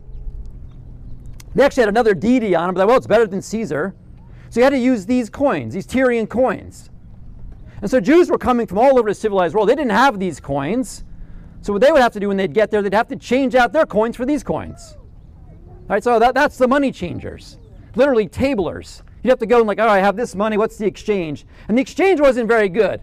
They 1.54 1.64
actually 1.64 1.82
had 1.82 1.88
another 1.88 2.14
deity 2.14 2.54
on 2.54 2.68
them, 2.68 2.74
but 2.74 2.86
well, 2.86 2.96
it's 2.96 3.06
better 3.06 3.26
than 3.26 3.42
Caesar. 3.42 3.94
So 4.50 4.60
you 4.60 4.64
had 4.64 4.70
to 4.70 4.78
use 4.78 5.06
these 5.06 5.30
coins, 5.30 5.74
these 5.74 5.86
Tyrian 5.86 6.26
coins. 6.26 6.90
And 7.80 7.90
so 7.90 8.00
Jews 8.00 8.28
were 8.28 8.38
coming 8.38 8.66
from 8.66 8.78
all 8.78 8.98
over 8.98 9.08
the 9.08 9.14
civilized 9.14 9.54
world. 9.54 9.68
They 9.68 9.74
didn't 9.74 9.90
have 9.90 10.18
these 10.18 10.38
coins. 10.40 11.04
So 11.62 11.72
what 11.72 11.82
they 11.82 11.92
would 11.92 12.02
have 12.02 12.12
to 12.12 12.20
do 12.20 12.28
when 12.28 12.36
they'd 12.36 12.52
get 12.52 12.70
there, 12.70 12.82
they'd 12.82 12.94
have 12.94 13.08
to 13.08 13.16
change 13.16 13.54
out 13.54 13.72
their 13.72 13.86
coins 13.86 14.16
for 14.16 14.26
these 14.26 14.42
coins. 14.42 14.96
All 15.58 15.94
right, 15.94 16.02
so 16.04 16.18
that, 16.18 16.34
that's 16.34 16.56
the 16.56 16.68
money 16.68 16.92
changers, 16.92 17.58
literally 17.96 18.28
tablers. 18.28 19.02
You'd 19.22 19.30
have 19.30 19.38
to 19.40 19.46
go 19.46 19.58
and 19.58 19.66
like, 19.66 19.78
right, 19.78 19.88
I 19.88 19.98
have 19.98 20.16
this 20.16 20.34
money. 20.34 20.56
What's 20.56 20.76
the 20.76 20.86
exchange? 20.86 21.44
And 21.68 21.76
the 21.76 21.82
exchange 21.82 22.20
wasn't 22.20 22.48
very 22.48 22.68
good. 22.68 23.00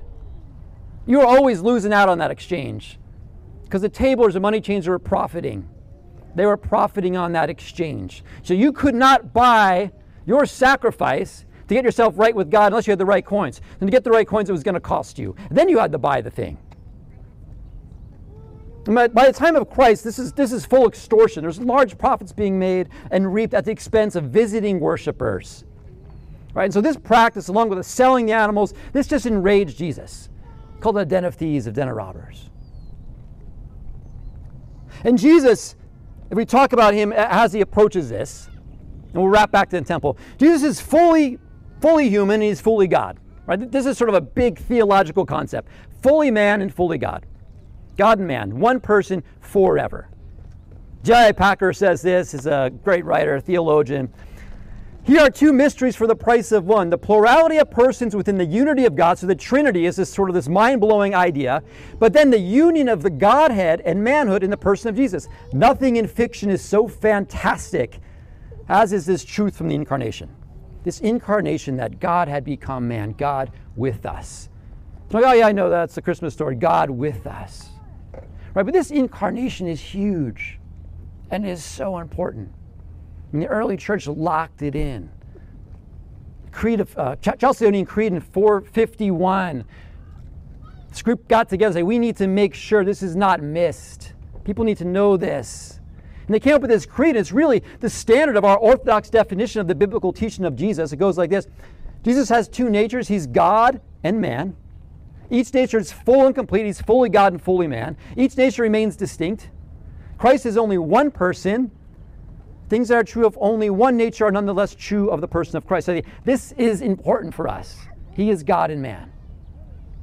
You 1.05 1.19
were 1.19 1.25
always 1.25 1.61
losing 1.61 1.93
out 1.93 2.09
on 2.09 2.17
that 2.19 2.31
exchange 2.31 2.97
because 3.63 3.81
the 3.81 3.89
tablers 3.89 4.33
the 4.33 4.39
money 4.39 4.61
changers 4.61 4.89
were 4.89 4.99
profiting. 4.99 5.67
They 6.37 6.45
were 6.45 6.55
profiting 6.55 7.17
on 7.17 7.31
that 7.31 7.49
exchange. 7.49 8.23
So 8.43 8.53
you 8.53 8.71
could 8.71 8.93
not 8.93 9.33
buy 9.33 9.91
your 10.27 10.45
sacrifice 10.45 11.45
to 11.67 11.73
get 11.73 11.83
yourself 11.83 12.13
right 12.15 12.35
with 12.35 12.51
God 12.51 12.67
unless 12.67 12.85
you 12.85 12.91
had 12.91 12.99
the 12.99 13.05
right 13.05 13.25
coins. 13.25 13.59
And 13.79 13.87
to 13.87 13.91
get 13.91 14.03
the 14.03 14.11
right 14.11 14.27
coins, 14.27 14.47
it 14.47 14.51
was 14.51 14.61
going 14.61 14.75
to 14.75 14.79
cost 14.79 15.17
you. 15.17 15.35
And 15.49 15.57
then 15.57 15.67
you 15.67 15.79
had 15.79 15.91
to 15.93 15.97
buy 15.97 16.21
the 16.21 16.29
thing. 16.29 16.59
By, 18.85 19.07
the 19.07 19.33
time 19.33 19.55
of 19.55 19.67
Christ, 19.67 20.03
this 20.03 20.19
is, 20.19 20.31
this 20.31 20.51
is 20.51 20.63
full 20.63 20.87
extortion. 20.87 21.41
There's 21.41 21.59
large 21.59 21.97
profits 21.97 22.31
being 22.31 22.59
made 22.59 22.89
and 23.09 23.33
reaped 23.33 23.55
at 23.55 23.65
the 23.65 23.71
expense 23.71 24.15
of 24.15 24.25
visiting 24.25 24.79
worshipers. 24.79 25.65
Right? 26.53 26.65
And 26.65 26.73
so 26.73 26.81
this 26.81 26.97
practice, 26.97 27.47
along 27.47 27.69
with 27.69 27.79
the 27.79 27.83
selling 27.83 28.27
the 28.27 28.33
animals, 28.33 28.75
this 28.93 29.07
just 29.07 29.25
enraged 29.25 29.75
Jesus. 29.75 30.29
Called 30.81 30.97
the 30.97 31.05
den 31.05 31.25
of 31.25 31.33
thieves, 31.33 31.65
of 31.65 31.73
den 31.73 31.87
of 31.87 31.95
robbers. 31.95 32.51
And 35.03 35.17
Jesus, 35.17 35.75
if 36.29 36.37
we 36.37 36.45
talk 36.45 36.73
about 36.73 36.93
him 36.93 37.11
as 37.13 37.53
he 37.53 37.61
approaches 37.61 38.09
this, 38.09 38.49
and 39.13 39.13
we'll 39.13 39.27
wrap 39.27 39.51
back 39.51 39.69
to 39.69 39.79
the 39.79 39.85
temple, 39.85 40.17
Jesus 40.37 40.63
is 40.63 40.81
fully 40.81 41.39
fully 41.81 42.09
human, 42.09 42.41
he's 42.41 42.61
fully 42.61 42.87
God. 42.87 43.19
Right? 43.45 43.71
This 43.71 43.85
is 43.85 43.97
sort 43.97 44.09
of 44.09 44.15
a 44.15 44.21
big 44.21 44.57
theological 44.57 45.25
concept. 45.25 45.69
Fully 46.01 46.31
man 46.31 46.61
and 46.61 46.73
fully 46.73 46.97
God. 46.97 47.25
God 47.97 48.19
and 48.19 48.27
man, 48.27 48.59
one 48.59 48.79
person 48.79 49.23
forever. 49.39 50.09
J.I. 51.03 51.31
Packer 51.31 51.71
says 51.71 52.01
this, 52.01 52.33
is 52.33 52.45
a 52.45 52.71
great 52.83 53.05
writer, 53.05 53.39
theologian. 53.39 54.11
Here 55.07 55.21
are 55.21 55.29
two 55.29 55.53
mysteries 55.53 55.95
for 55.95 56.05
the 56.05 56.15
price 56.15 56.51
of 56.51 56.65
one. 56.65 56.89
The 56.89 56.97
plurality 56.97 57.57
of 57.57 57.71
persons 57.71 58.13
within 58.13 58.37
the 58.37 58.45
unity 58.45 58.83
of 58.83 58.95
God. 58.95 59.17
So 59.17 59.25
the 59.25 59.35
Trinity 59.35 59.85
is 59.85 59.95
this 59.95 60.13
sort 60.13 60.29
of 60.29 60.35
this 60.35 60.49
mind-blowing 60.49 61.15
idea. 61.15 61.63
But 61.97 62.11
then 62.11 62.29
the 62.29 62.37
union 62.37 62.89
of 62.89 63.01
the 63.01 63.09
Godhead 63.09 63.81
and 63.81 64.03
manhood 64.03 64.43
in 64.43 64.49
the 64.49 64.57
person 64.57 64.89
of 64.89 64.97
Jesus. 64.97 65.29
Nothing 65.53 65.95
in 65.95 66.07
fiction 66.07 66.49
is 66.49 66.61
so 66.61 66.89
fantastic 66.89 67.99
as 68.67 68.91
is 68.91 69.05
this 69.05 69.23
truth 69.23 69.55
from 69.55 69.69
the 69.69 69.75
incarnation 69.75 70.29
this 70.87 71.01
incarnation 71.01 71.75
that 71.75 71.99
God 71.99 72.29
had 72.29 72.45
become 72.45 72.87
man, 72.87 73.11
God 73.11 73.51
with 73.75 74.05
us. 74.05 74.47
like, 75.11 75.25
oh 75.25 75.33
yeah, 75.33 75.47
I 75.47 75.51
know 75.51 75.69
that's 75.69 75.95
the 75.95 76.01
Christmas 76.01 76.33
story, 76.33 76.55
God 76.55 76.89
with 76.89 77.27
us. 77.27 77.67
Right, 78.53 78.65
but 78.65 78.71
this 78.71 78.89
incarnation 78.89 79.67
is 79.67 79.81
huge 79.81 80.59
and 81.29 81.45
is 81.45 81.61
so 81.61 81.97
important. 81.99 82.53
And 83.31 83.41
the 83.41 83.47
early 83.47 83.77
church 83.77 84.07
locked 84.07 84.61
it 84.61 84.75
in. 84.75 85.09
Creed 86.51 86.79
of 86.79 86.97
uh, 86.97 87.15
Chalcedonian 87.17 87.85
Creed 87.85 88.13
in 88.13 88.21
451. 88.21 89.63
This 90.89 91.01
group 91.01 91.27
got 91.27 91.49
together 91.49 91.67
and 91.67 91.73
said, 91.75 91.83
we 91.83 91.99
need 91.99 92.17
to 92.17 92.27
make 92.27 92.53
sure 92.53 92.83
this 92.83 93.03
is 93.03 93.15
not 93.15 93.41
missed. 93.41 94.13
People 94.43 94.65
need 94.65 94.77
to 94.77 94.85
know 94.85 95.17
this. 95.17 95.79
And 96.25 96.33
they 96.33 96.39
came 96.39 96.55
up 96.55 96.61
with 96.61 96.69
this 96.69 96.85
creed. 96.85 97.15
It's 97.15 97.31
really 97.31 97.63
the 97.79 97.89
standard 97.89 98.35
of 98.35 98.43
our 98.43 98.57
orthodox 98.57 99.09
definition 99.09 99.61
of 99.61 99.67
the 99.67 99.75
biblical 99.75 100.11
teaching 100.11 100.45
of 100.45 100.55
Jesus. 100.55 100.91
It 100.91 100.97
goes 100.97 101.17
like 101.17 101.29
this 101.29 101.47
Jesus 102.03 102.29
has 102.29 102.47
two 102.47 102.69
natures, 102.69 103.07
he's 103.07 103.27
God 103.27 103.81
and 104.03 104.19
man. 104.19 104.55
Each 105.29 105.53
nature 105.53 105.77
is 105.77 105.91
full 105.91 106.25
and 106.25 106.33
complete. 106.33 106.65
He's 106.65 106.81
fully 106.81 107.09
God 107.09 107.33
and 107.33 107.41
fully 107.41 107.67
man. 107.67 107.97
Each 108.15 108.37
nature 108.37 108.61
remains 108.61 108.95
distinct. 108.95 109.49
Christ 110.17 110.45
is 110.45 110.57
only 110.57 110.77
one 110.77 111.11
person. 111.11 111.71
Things 112.69 112.89
that 112.89 112.95
are 112.95 113.03
true 113.03 113.25
of 113.25 113.37
only 113.39 113.69
one 113.69 113.95
nature 113.95 114.25
are 114.25 114.31
nonetheless 114.31 114.75
true 114.75 115.09
of 115.09 115.21
the 115.21 115.27
person 115.27 115.55
of 115.57 115.65
Christ. 115.65 115.89
this 116.25 116.51
is 116.53 116.81
important 116.81 117.33
for 117.33 117.47
us. 117.47 117.77
He 118.13 118.29
is 118.29 118.43
God 118.43 118.71
and 118.71 118.81
man. 118.81 119.11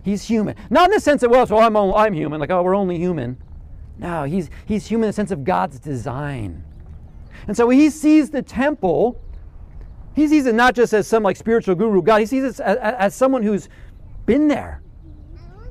He's 0.02 0.22
human. 0.22 0.54
Not 0.70 0.86
in 0.86 0.92
the 0.92 1.00
sense 1.00 1.22
that, 1.22 1.30
well, 1.30 1.46
so 1.46 1.58
I'm, 1.58 1.76
I'm 1.76 2.12
human, 2.12 2.40
like, 2.40 2.50
oh, 2.50 2.62
we're 2.62 2.76
only 2.76 2.98
human. 2.98 3.38
No, 3.98 4.24
he's, 4.24 4.50
he's 4.66 4.86
human 4.86 5.04
in 5.04 5.08
the 5.08 5.14
sense 5.14 5.30
of 5.30 5.44
God's 5.44 5.78
design. 5.78 6.64
And 7.46 7.56
so 7.56 7.68
he 7.68 7.90
sees 7.90 8.30
the 8.30 8.42
temple, 8.42 9.20
he 10.14 10.28
sees 10.28 10.46
it 10.46 10.54
not 10.54 10.74
just 10.74 10.92
as 10.92 11.06
some 11.06 11.22
like 11.22 11.36
spiritual 11.36 11.74
guru 11.74 12.02
God, 12.02 12.20
he 12.20 12.26
sees 12.26 12.44
it 12.44 12.60
as, 12.60 12.78
as 12.78 13.14
someone 13.14 13.42
who's 13.42 13.68
been 14.26 14.48
there, 14.48 14.82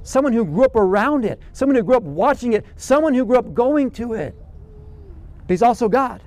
someone 0.03 0.33
who 0.33 0.45
grew 0.45 0.65
up 0.65 0.75
around 0.75 1.25
it, 1.25 1.39
someone 1.53 1.75
who 1.75 1.83
grew 1.83 1.95
up 1.95 2.03
watching 2.03 2.53
it, 2.53 2.65
someone 2.75 3.13
who 3.13 3.25
grew 3.25 3.37
up 3.37 3.53
going 3.53 3.89
to 3.91 4.13
it. 4.13 4.35
But 5.41 5.49
he's 5.49 5.63
also 5.63 5.89
God. 5.89 6.21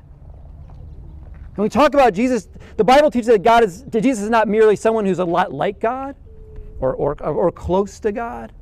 When 1.56 1.64
we 1.64 1.68
talk 1.70 1.94
about 1.94 2.12
Jesus, 2.12 2.48
the 2.76 2.84
Bible 2.84 3.10
teaches 3.10 3.28
that 3.28 3.42
God 3.42 3.64
is 3.64 3.82
that 3.84 4.02
Jesus 4.02 4.24
is 4.24 4.30
not 4.30 4.46
merely 4.46 4.76
someone 4.76 5.06
who's 5.06 5.18
a 5.18 5.24
lot 5.24 5.52
like 5.52 5.80
God 5.80 6.14
or, 6.80 6.94
or, 6.94 7.20
or 7.22 7.50
close 7.50 7.98
to 8.00 8.12
God 8.12 8.52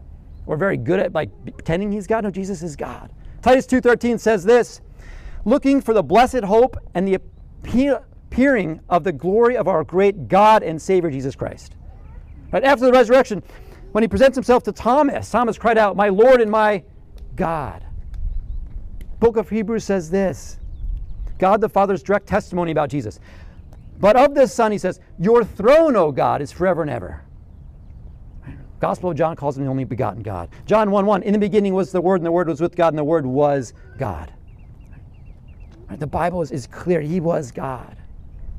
or 0.47 0.57
very 0.57 0.77
good 0.77 1.01
at 1.01 1.13
like 1.13 1.31
pretending 1.45 1.91
he's 1.91 2.07
God. 2.07 2.23
No, 2.23 2.31
Jesus 2.31 2.63
is 2.63 2.77
God. 2.77 3.11
Titus 3.43 3.67
2:13 3.67 4.19
says 4.21 4.45
this, 4.45 4.81
looking 5.45 5.81
for 5.81 5.93
the 5.93 6.05
blessed 6.05 6.45
hope 6.45 6.77
and 6.95 7.07
the 7.09 7.15
appearing 7.15 8.81
of 8.89 9.03
the 9.03 9.13
glory 9.13 9.57
of 9.57 9.67
our 9.67 9.83
great 9.83 10.29
God 10.29 10.63
and 10.63 10.81
Savior 10.81 11.11
Jesus 11.11 11.35
Christ. 11.35 11.75
Right 12.53 12.63
after 12.63 12.87
the 12.87 12.93
resurrection, 12.93 13.43
when 13.91 14.03
he 14.03 14.09
presents 14.09 14.37
himself 14.37 14.63
to 14.65 14.73
Thomas, 14.73 15.29
Thomas 15.29 15.59
cried 15.59 15.79
out, 15.79 15.97
"My 15.97 16.11
Lord 16.11 16.41
and 16.41 16.51
my 16.51 16.85
God." 17.35 17.85
Book 19.19 19.37
of 19.37 19.51
Hebrews 19.51 19.83
says 19.83 20.11
this. 20.11 20.59
God 21.39 21.61
the 21.61 21.69
Father's 21.69 22.03
direct 22.03 22.27
testimony 22.27 22.73
about 22.73 22.89
Jesus. 22.89 23.21
But 23.99 24.17
of 24.17 24.35
this 24.35 24.53
Son, 24.53 24.73
he 24.73 24.79
says, 24.79 25.01
Your 25.19 25.45
throne, 25.45 25.97
O 25.97 26.13
God, 26.13 26.43
is 26.43 26.53
forever 26.53 26.83
and 26.83 26.91
ever. 26.91 27.23
Gospel 28.81 29.11
of 29.11 29.17
John 29.17 29.35
calls 29.37 29.57
him 29.57 29.65
the 29.65 29.71
only 29.71 29.85
begotten 29.85 30.23
God. 30.23 30.51
John 30.67 30.91
1 30.91 31.07
1, 31.07 31.23
in 31.23 31.33
the 31.33 31.39
beginning 31.39 31.75
was 31.75 31.91
the 31.91 32.01
Word, 32.01 32.17
and 32.17 32.27
the 32.27 32.33
Word 32.33 32.49
was 32.49 32.61
with 32.61 32.77
God, 32.77 32.89
and 32.89 32.99
the 32.99 33.05
Word 33.05 33.25
was 33.25 33.73
God. 33.99 34.33
The 35.91 36.07
Bible 36.07 36.43
is, 36.43 36.51
is 36.51 36.67
clear. 36.67 37.01
He 37.01 37.21
was 37.21 37.51
God. 37.53 37.97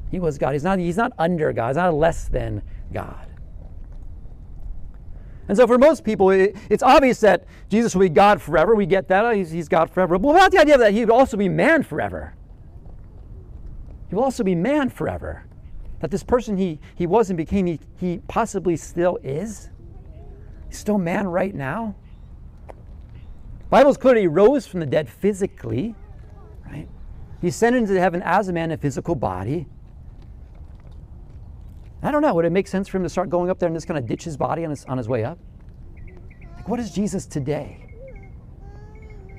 He 0.09 0.19
was 0.19 0.37
God. 0.37 0.53
He's 0.53 0.63
not, 0.63 0.79
he's 0.79 0.97
not 0.97 1.11
under 1.17 1.51
God, 1.53 1.69
he's 1.69 1.75
not 1.75 1.93
less 1.93 2.27
than 2.27 2.61
God. 2.93 3.27
And 5.47 5.55
so 5.55 5.67
for 5.67 5.77
most 5.77 6.03
people, 6.03 6.31
it, 6.31 6.55
it's 6.69 6.81
obvious 6.81 7.19
that 7.19 7.45
Jesus 7.69 7.93
will 7.93 8.01
be 8.01 8.09
God 8.09 8.41
forever. 8.41 8.73
We 8.73 8.87
get 8.87 9.07
that. 9.09 9.35
He's, 9.35 9.51
he's 9.51 9.67
God 9.67 9.91
forever. 9.91 10.17
But 10.17 10.27
what 10.27 10.35
about 10.37 10.51
the 10.51 10.59
idea 10.59 10.77
that 10.77 10.93
he 10.93 11.01
would 11.01 11.11
also 11.11 11.37
be 11.37 11.49
man 11.49 11.83
forever? 11.83 12.33
He 14.09 14.15
will 14.15 14.23
also 14.23 14.43
be 14.43 14.55
man 14.55 14.89
forever. 14.89 15.45
That 15.99 16.11
this 16.11 16.23
person 16.23 16.57
he, 16.57 16.79
he 16.95 17.07
was 17.07 17.29
and 17.29 17.37
became, 17.37 17.65
he, 17.65 17.79
he 17.97 18.19
possibly 18.27 18.75
still 18.75 19.17
is. 19.23 19.69
He's 20.67 20.77
still 20.77 20.97
man 20.97 21.27
right 21.27 21.55
now. 21.55 21.95
Bible's 23.69 23.97
clear 23.97 24.15
he 24.15 24.27
rose 24.27 24.67
from 24.67 24.79
the 24.79 24.85
dead 24.85 25.09
physically, 25.09 25.95
right? 26.65 26.87
He 27.41 27.47
ascended 27.47 27.81
into 27.81 27.99
heaven 27.99 28.21
as 28.23 28.47
a 28.47 28.53
man 28.53 28.71
in 28.71 28.77
a 28.77 28.77
physical 28.77 29.15
body. 29.15 29.65
I 32.03 32.11
don't 32.11 32.21
know. 32.21 32.33
Would 32.35 32.45
it 32.45 32.51
make 32.51 32.67
sense 32.67 32.87
for 32.87 32.97
him 32.97 33.03
to 33.03 33.09
start 33.09 33.29
going 33.29 33.49
up 33.49 33.57
there 33.57 33.67
and 33.67 33.75
just 33.75 33.87
kind 33.87 33.97
of 33.97 34.05
ditch 34.05 34.23
his 34.23 34.37
body 34.37 34.63
on 34.63 34.69
his, 34.69 34.85
on 34.85 34.97
his 34.97 35.09
way 35.09 35.23
up? 35.23 35.39
Like, 36.55 36.69
what 36.69 36.79
is 36.79 36.91
Jesus 36.91 37.25
today? 37.25 37.81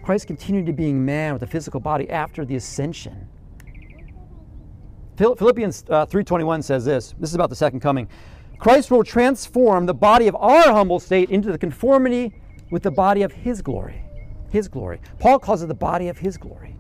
Christ 0.03 0.27
continued 0.27 0.67
to 0.67 0.73
being 0.73 1.05
man 1.05 1.33
with 1.33 1.43
a 1.43 1.47
physical 1.47 1.81
body 1.81 2.11
after 2.11 2.45
the 2.45 2.57
ascension. 2.57 3.29
Philippians 5.17 5.85
uh, 5.89 6.07
3:21 6.07 6.63
says 6.63 6.85
this. 6.85 7.15
This 7.19 7.31
is 7.31 7.35
about 7.35 7.51
the 7.51 7.57
second 7.57 7.81
coming. 7.81 8.09
Christ 8.59 8.91
will 8.91 9.05
transform 9.05 9.87
the 9.87 9.95
body 9.95 10.29
of 10.29 10.37
our 10.37 10.73
humble 10.73 11.01
state 11.01 11.31
into 11.31 11.53
the 11.53 11.59
conformity 11.59 12.35
with 12.71 12.83
the 12.83 12.91
body 12.91 13.23
of 13.23 13.33
his 13.33 13.63
glory. 13.63 14.03
His 14.51 14.69
glory. 14.69 15.01
Paul 15.19 15.39
calls 15.39 15.63
it 15.63 15.67
the 15.67 15.75
body 15.75 16.09
of 16.09 16.19
his 16.19 16.37
glory. 16.37 16.77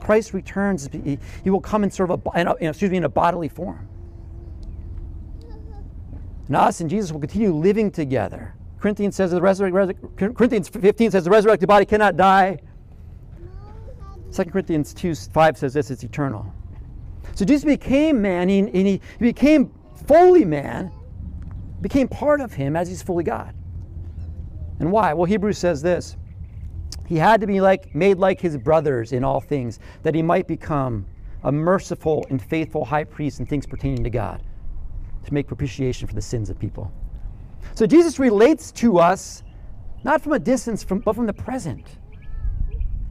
Christ 0.00 0.32
returns, 0.32 0.88
he, 0.92 1.18
he 1.44 1.50
will 1.50 1.60
come 1.60 1.84
in 1.84 1.90
sort 1.90 2.10
of 2.10 2.26
a, 2.26 2.40
in 2.40 2.48
a, 2.48 2.54
excuse 2.54 2.90
me, 2.90 2.96
in 2.96 3.04
a 3.04 3.08
bodily 3.08 3.48
form. 3.48 3.88
And 6.48 6.56
us 6.56 6.80
and 6.80 6.90
Jesus 6.90 7.12
will 7.12 7.20
continue 7.20 7.54
living 7.54 7.90
together. 7.90 8.54
Corinthians 8.80 9.14
says 9.14 9.30
the 9.30 9.40
resurrected, 9.40 9.96
Corinthians 10.16 10.68
15 10.68 11.12
says 11.12 11.24
the 11.24 11.30
resurrected 11.30 11.68
body 11.68 11.84
cannot 11.84 12.16
die. 12.16 12.58
2 14.32 14.44
Corinthians 14.46 14.92
2 14.92 15.14
5 15.14 15.58
says 15.58 15.74
this, 15.74 15.90
it's 15.90 16.02
eternal. 16.02 16.52
So 17.34 17.44
Jesus 17.44 17.64
became 17.64 18.20
man, 18.20 18.50
and 18.50 18.86
he, 18.86 19.00
became 19.18 19.72
fully 20.06 20.44
man, 20.44 20.90
became 21.80 22.08
part 22.08 22.40
of 22.40 22.52
him 22.52 22.76
as 22.76 22.88
he's 22.88 23.02
fully 23.02 23.24
God. 23.24 23.54
And 24.80 24.90
why? 24.90 25.12
Well, 25.14 25.24
Hebrews 25.24 25.58
says 25.58 25.82
this. 25.82 26.16
He 27.06 27.16
had 27.16 27.40
to 27.40 27.46
be 27.46 27.60
like 27.60 27.94
made 27.94 28.18
like 28.18 28.40
his 28.40 28.56
brothers 28.56 29.12
in 29.12 29.24
all 29.24 29.40
things, 29.40 29.78
that 30.02 30.14
he 30.14 30.22
might 30.22 30.46
become 30.46 31.06
a 31.44 31.52
merciful 31.52 32.24
and 32.30 32.40
faithful 32.40 32.84
high 32.84 33.04
priest 33.04 33.40
in 33.40 33.46
things 33.46 33.66
pertaining 33.66 34.04
to 34.04 34.10
God, 34.10 34.42
to 35.24 35.34
make 35.34 35.46
propitiation 35.46 36.06
for 36.06 36.14
the 36.14 36.22
sins 36.22 36.50
of 36.50 36.58
people. 36.58 36.92
So 37.74 37.86
Jesus 37.86 38.18
relates 38.18 38.72
to 38.72 38.98
us 38.98 39.42
not 40.04 40.20
from 40.20 40.32
a 40.32 40.38
distance, 40.38 40.82
from, 40.82 40.98
but 41.00 41.14
from 41.14 41.26
the 41.26 41.32
present. 41.32 41.86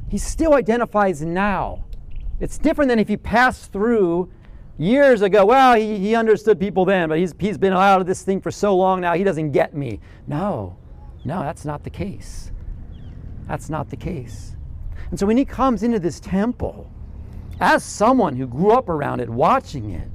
He 0.10 0.18
still 0.18 0.56
identifies 0.56 1.22
now. 1.22 1.86
It's 2.42 2.58
different 2.58 2.90
than 2.90 2.98
if 2.98 3.08
he 3.08 3.18
passed 3.18 3.72
through 3.72 4.30
years 4.78 5.22
ago. 5.22 5.46
Well, 5.46 5.76
he, 5.76 6.00
he 6.00 6.16
understood 6.16 6.60
people 6.60 6.86
then, 6.86 7.08
but 7.08 7.20
he's, 7.20 7.36
he's 7.40 7.58
been 7.58 7.72
out 7.72 8.02
of 8.02 8.08
this 8.08 8.24
thing 8.24 8.42
for 8.42 8.50
so 8.50 8.76
long 8.76 9.00
now, 9.00 9.14
he 9.14 9.24
doesn't 9.24 9.52
get 9.52 9.76
me. 9.76 10.00
No, 10.26 10.76
no, 11.24 11.42
that's 11.42 11.66
not 11.66 11.84
the 11.84 11.90
case. 11.92 12.52
That's 13.48 13.70
not 13.70 13.92
the 13.92 13.96
case. 13.96 14.56
And 15.12 15.20
so 15.20 15.28
when 15.28 15.38
he 15.38 15.46
comes 15.46 15.84
into 15.84 16.00
this 16.00 16.20
temple, 16.20 16.92
as 17.60 17.84
someone 17.84 18.36
who 18.36 18.48
grew 18.48 18.72
up 18.72 18.90
around 18.90 19.20
it, 19.20 19.30
watching 19.30 19.92
it, 19.92 20.10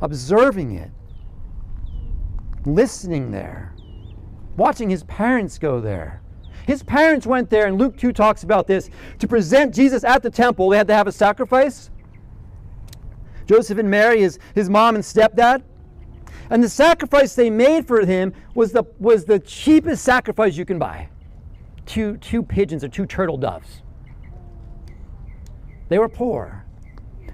observing 0.00 0.72
it, 0.72 0.90
listening 2.66 3.30
there, 3.30 3.76
watching 4.56 4.90
his 4.90 5.04
parents 5.04 5.56
go 5.56 5.80
there. 5.80 6.20
His 6.66 6.82
parents 6.82 7.26
went 7.26 7.50
there, 7.50 7.66
and 7.66 7.78
Luke 7.78 7.96
2 7.96 8.12
talks 8.12 8.42
about 8.42 8.66
this. 8.66 8.90
To 9.18 9.28
present 9.28 9.74
Jesus 9.74 10.04
at 10.04 10.22
the 10.22 10.30
temple, 10.30 10.70
they 10.70 10.78
had 10.78 10.88
to 10.88 10.94
have 10.94 11.06
a 11.06 11.12
sacrifice. 11.12 11.90
Joseph 13.46 13.78
and 13.78 13.90
Mary, 13.90 14.20
his, 14.20 14.38
his 14.54 14.70
mom 14.70 14.94
and 14.94 15.04
stepdad. 15.04 15.62
And 16.50 16.62
the 16.62 16.68
sacrifice 16.68 17.34
they 17.34 17.50
made 17.50 17.86
for 17.86 18.04
him 18.04 18.32
was 18.54 18.72
the, 18.72 18.84
was 18.98 19.24
the 19.24 19.38
cheapest 19.38 20.04
sacrifice 20.04 20.56
you 20.56 20.64
can 20.64 20.78
buy 20.78 21.08
two, 21.86 22.16
two 22.18 22.42
pigeons 22.42 22.82
or 22.82 22.88
two 22.88 23.06
turtle 23.06 23.36
doves. 23.36 23.82
They 25.88 25.98
were 25.98 26.08
poor. 26.08 26.64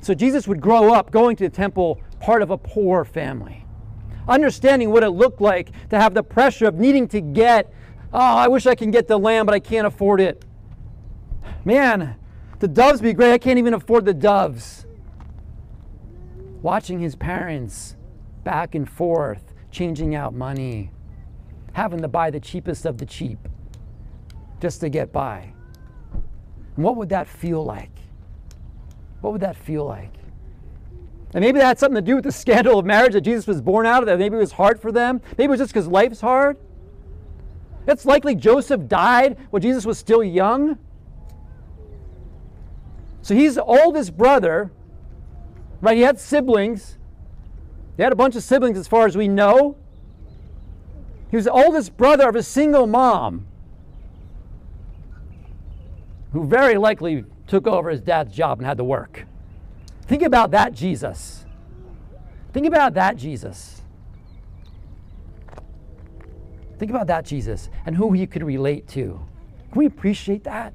So 0.00 0.14
Jesus 0.14 0.48
would 0.48 0.60
grow 0.60 0.92
up 0.92 1.10
going 1.10 1.36
to 1.36 1.44
the 1.44 1.54
temple 1.54 2.00
part 2.20 2.42
of 2.42 2.50
a 2.50 2.58
poor 2.58 3.04
family 3.04 3.60
understanding 4.30 4.90
what 4.90 5.02
it 5.02 5.10
looked 5.10 5.40
like 5.40 5.70
to 5.90 5.98
have 5.98 6.14
the 6.14 6.22
pressure 6.22 6.66
of 6.66 6.76
needing 6.76 7.08
to 7.08 7.20
get, 7.20 7.72
oh, 8.12 8.18
I 8.18 8.48
wish 8.48 8.66
I 8.66 8.74
can 8.74 8.90
get 8.90 9.08
the 9.08 9.18
lamb, 9.18 9.46
but 9.46 9.54
I 9.54 9.60
can't 9.60 9.86
afford 9.86 10.20
it. 10.20 10.44
Man, 11.64 12.16
the 12.58 12.68
doves 12.68 13.00
be 13.00 13.12
great. 13.12 13.32
I 13.32 13.38
can't 13.38 13.58
even 13.58 13.74
afford 13.74 14.04
the 14.04 14.14
doves. 14.14 14.86
Watching 16.62 17.00
his 17.00 17.16
parents 17.16 17.96
back 18.44 18.74
and 18.74 18.88
forth, 18.88 19.54
changing 19.70 20.14
out 20.14 20.34
money, 20.34 20.90
having 21.72 22.00
to 22.00 22.08
buy 22.08 22.30
the 22.30 22.40
cheapest 22.40 22.84
of 22.86 22.98
the 22.98 23.06
cheap 23.06 23.38
just 24.60 24.80
to 24.80 24.88
get 24.88 25.12
by. 25.12 25.52
And 26.76 26.84
what 26.84 26.96
would 26.96 27.08
that 27.10 27.26
feel 27.26 27.64
like? 27.64 27.90
What 29.20 29.32
would 29.32 29.42
that 29.42 29.56
feel 29.56 29.84
like? 29.84 30.14
And 31.32 31.44
maybe 31.44 31.60
that 31.60 31.66
had 31.66 31.78
something 31.78 31.96
to 31.96 32.02
do 32.02 32.16
with 32.16 32.24
the 32.24 32.32
scandal 32.32 32.78
of 32.78 32.84
marriage 32.84 33.12
that 33.12 33.20
Jesus 33.20 33.46
was 33.46 33.60
born 33.60 33.86
out 33.86 34.02
of, 34.02 34.06
that 34.06 34.18
maybe 34.18 34.36
it 34.36 34.40
was 34.40 34.52
hard 34.52 34.80
for 34.80 34.90
them. 34.90 35.20
Maybe 35.38 35.44
it 35.44 35.50
was 35.50 35.60
just 35.60 35.72
because 35.72 35.86
life's 35.86 36.20
hard. 36.20 36.56
It's 37.86 38.04
likely 38.04 38.34
Joseph 38.34 38.88
died 38.88 39.36
when 39.50 39.62
Jesus 39.62 39.84
was 39.84 39.98
still 39.98 40.22
young. 40.22 40.78
So 43.22 43.34
he's 43.34 43.56
the 43.56 43.64
oldest 43.64 44.16
brother, 44.16 44.70
right? 45.80 45.96
He 45.96 46.02
had 46.02 46.18
siblings. 46.18 46.98
He 47.96 48.02
had 48.02 48.12
a 48.12 48.16
bunch 48.16 48.36
of 48.36 48.42
siblings 48.42 48.78
as 48.78 48.88
far 48.88 49.06
as 49.06 49.16
we 49.16 49.28
know. 49.28 49.76
He 51.30 51.36
was 51.36 51.44
the 51.44 51.52
oldest 51.52 51.96
brother 51.96 52.28
of 52.28 52.36
a 52.36 52.42
single 52.42 52.86
mom 52.86 53.46
who 56.32 56.44
very 56.44 56.76
likely 56.76 57.24
took 57.46 57.66
over 57.66 57.90
his 57.90 58.00
dad's 58.00 58.32
job 58.32 58.58
and 58.58 58.66
had 58.66 58.78
to 58.78 58.84
work. 58.84 59.26
Think 60.06 60.22
about 60.22 60.50
that 60.52 60.72
Jesus. 60.72 61.44
Think 62.52 62.66
about 62.66 62.94
that 62.94 63.16
Jesus. 63.16 63.79
Think 66.80 66.90
about 66.92 67.06
that 67.08 67.26
Jesus 67.26 67.68
and 67.84 67.94
who 67.94 68.12
he 68.12 68.26
could 68.26 68.42
relate 68.42 68.88
to. 68.88 69.20
Can 69.70 69.78
we 69.78 69.84
appreciate 69.84 70.44
that? 70.44 70.72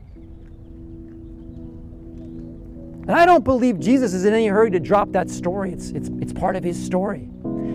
And 3.01 3.11
I 3.11 3.25
don't 3.25 3.43
believe 3.43 3.79
Jesus 3.79 4.13
is 4.13 4.23
in 4.23 4.31
any 4.31 4.45
hurry 4.45 4.69
to 4.69 4.79
drop 4.79 5.11
that 5.13 5.31
story. 5.31 5.73
It's, 5.73 5.89
it's, 5.89 6.09
it's 6.21 6.31
part 6.31 6.55
of 6.55 6.63
his 6.63 6.77
story. 6.85 7.27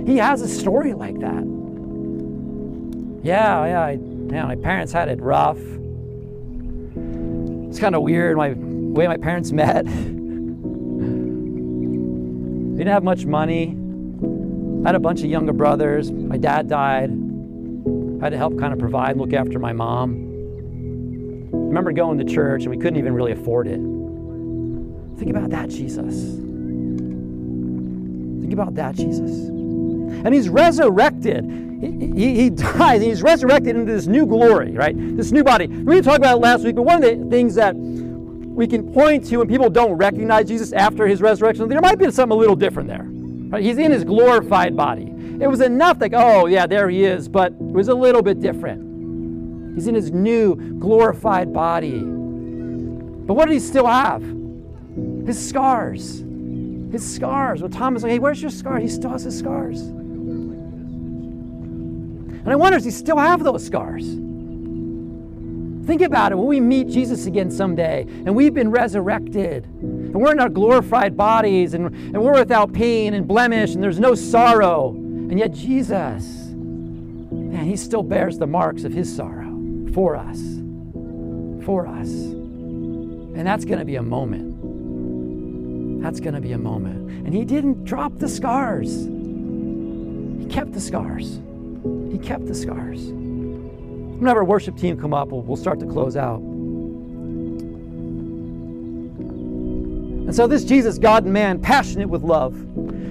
He 0.06 0.16
has 0.18 0.42
a 0.42 0.48
story 0.48 0.94
like 0.94 1.18
that. 1.18 1.42
Yeah, 3.24 3.66
yeah, 3.66 3.82
I, 3.82 3.98
yeah, 4.30 4.44
my 4.44 4.54
parents 4.54 4.92
had 4.92 5.08
it 5.08 5.20
rough. 5.20 5.58
It's 7.68 7.80
kind 7.80 7.96
of 7.96 8.02
weird 8.02 8.36
my 8.36 8.52
way 8.52 9.08
my 9.08 9.16
parents 9.16 9.50
met. 9.60 9.86
they 9.86 9.90
didn't 12.78 12.86
have 12.86 13.02
much 13.02 13.26
money. 13.26 13.76
I 14.84 14.88
had 14.88 14.94
a 14.94 15.00
bunch 15.00 15.18
of 15.18 15.26
younger 15.26 15.52
brothers. 15.52 16.12
My 16.12 16.36
dad 16.36 16.68
died. 16.68 17.19
I 18.20 18.24
had 18.24 18.30
to 18.30 18.36
help 18.36 18.58
kind 18.58 18.74
of 18.74 18.78
provide 18.78 19.16
look 19.16 19.32
after 19.32 19.58
my 19.58 19.72
mom. 19.72 20.10
I 21.54 21.56
remember 21.56 21.90
going 21.90 22.18
to 22.18 22.24
church 22.24 22.62
and 22.62 22.70
we 22.70 22.76
couldn't 22.76 22.98
even 22.98 23.14
really 23.14 23.32
afford 23.32 23.66
it. 23.66 23.80
Think 25.18 25.30
about 25.30 25.48
that, 25.50 25.70
Jesus. 25.70 26.34
Think 28.40 28.52
about 28.52 28.74
that, 28.74 28.94
Jesus. 28.94 29.30
And 29.30 30.34
he's 30.34 30.50
resurrected. 30.50 31.44
He, 31.80 32.12
he, 32.14 32.34
he 32.34 32.50
dies 32.56 32.96
and 32.96 33.04
he's 33.04 33.22
resurrected 33.22 33.74
into 33.74 33.90
this 33.90 34.06
new 34.06 34.26
glory, 34.26 34.72
right? 34.72 34.94
This 35.16 35.32
new 35.32 35.42
body. 35.42 35.66
We 35.66 35.94
didn't 35.94 36.04
talk 36.04 36.18
about 36.18 36.36
it 36.36 36.40
last 36.40 36.62
week, 36.62 36.76
but 36.76 36.82
one 36.82 37.02
of 37.02 37.18
the 37.18 37.30
things 37.30 37.54
that 37.54 37.74
we 37.74 38.66
can 38.66 38.92
point 38.92 39.24
to 39.28 39.38
when 39.38 39.48
people 39.48 39.70
don't 39.70 39.92
recognize 39.92 40.46
Jesus 40.48 40.74
after 40.74 41.06
his 41.06 41.22
resurrection, 41.22 41.70
there 41.70 41.80
might 41.80 41.98
be 41.98 42.10
something 42.10 42.36
a 42.36 42.38
little 42.38 42.56
different 42.56 42.86
there. 42.86 43.06
Right? 43.08 43.62
He's 43.62 43.78
in 43.78 43.90
his 43.90 44.04
glorified 44.04 44.76
body. 44.76 45.14
It 45.40 45.48
was 45.48 45.60
enough 45.62 46.00
like, 46.00 46.12
oh, 46.14 46.46
yeah, 46.46 46.66
there 46.66 46.90
he 46.90 47.04
is, 47.04 47.28
but 47.28 47.52
it 47.52 47.58
was 47.58 47.88
a 47.88 47.94
little 47.94 48.22
bit 48.22 48.40
different. 48.40 49.74
He's 49.74 49.86
in 49.86 49.94
his 49.94 50.10
new 50.10 50.54
glorified 50.78 51.52
body. 51.52 52.00
But 52.00 53.34
what 53.34 53.46
did 53.46 53.54
he 53.54 53.60
still 53.60 53.86
have? 53.86 54.22
His 55.26 55.48
scars. 55.48 56.18
His 56.92 57.14
scars. 57.14 57.62
Well, 57.62 57.70
Thomas 57.70 58.02
like, 58.02 58.12
hey, 58.12 58.18
where's 58.18 58.42
your 58.42 58.50
scar? 58.50 58.78
He 58.78 58.88
still 58.88 59.10
has 59.10 59.22
his 59.22 59.38
scars. 59.38 59.80
And 62.40 62.52
I 62.52 62.56
wonder, 62.56 62.76
does 62.76 62.84
he 62.84 62.90
still 62.90 63.18
have 63.18 63.42
those 63.44 63.64
scars? 63.64 64.06
Think 65.86 66.02
about 66.02 66.32
it 66.32 66.34
when 66.36 66.48
we 66.48 66.60
meet 66.60 66.88
Jesus 66.88 67.26
again 67.26 67.50
someday 67.50 68.02
and 68.08 68.34
we've 68.34 68.52
been 68.54 68.70
resurrected 68.70 69.64
and 69.64 70.14
we're 70.14 70.32
in 70.32 70.40
our 70.40 70.48
glorified 70.48 71.16
bodies 71.16 71.74
and, 71.74 71.86
and 71.86 72.22
we're 72.22 72.38
without 72.38 72.72
pain 72.72 73.14
and 73.14 73.26
blemish 73.26 73.74
and 73.74 73.82
there's 73.82 73.98
no 73.98 74.14
sorrow. 74.14 74.99
And 75.30 75.38
yet, 75.38 75.52
Jesus, 75.52 76.48
man, 76.50 77.64
he 77.64 77.76
still 77.76 78.02
bears 78.02 78.36
the 78.36 78.48
marks 78.48 78.82
of 78.82 78.92
his 78.92 79.14
sorrow 79.14 79.56
for 79.94 80.16
us. 80.16 80.40
For 81.64 81.86
us. 81.86 82.08
And 82.08 83.46
that's 83.46 83.64
going 83.64 83.78
to 83.78 83.84
be 83.84 83.94
a 83.94 84.02
moment. 84.02 86.02
That's 86.02 86.18
going 86.18 86.34
to 86.34 86.40
be 86.40 86.50
a 86.50 86.58
moment. 86.58 87.24
And 87.24 87.32
he 87.32 87.44
didn't 87.44 87.84
drop 87.84 88.18
the 88.18 88.28
scars, 88.28 88.90
he 88.90 90.48
kept 90.50 90.72
the 90.72 90.80
scars. 90.80 91.38
He 92.10 92.18
kept 92.18 92.46
the 92.46 92.54
scars. 92.54 93.00
Whenever 93.00 94.40
our 94.40 94.44
worship 94.44 94.76
team 94.76 95.00
come 95.00 95.14
up, 95.14 95.28
we'll, 95.28 95.42
we'll 95.42 95.56
start 95.56 95.78
to 95.78 95.86
close 95.86 96.16
out. 96.16 96.40
And 100.26 100.34
so 100.34 100.48
this 100.48 100.64
Jesus, 100.64 100.98
God 100.98 101.24
and 101.24 101.32
man, 101.32 101.62
passionate 101.62 102.08
with 102.08 102.22
love, 102.22 102.54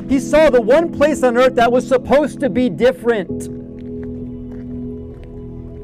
he 0.09 0.19
saw 0.19 0.49
the 0.49 0.59
one 0.59 0.91
place 0.91 1.21
on 1.21 1.37
earth 1.37 1.55
that 1.55 1.71
was 1.71 1.87
supposed 1.87 2.39
to 2.39 2.49
be 2.49 2.67
different. 2.67 3.45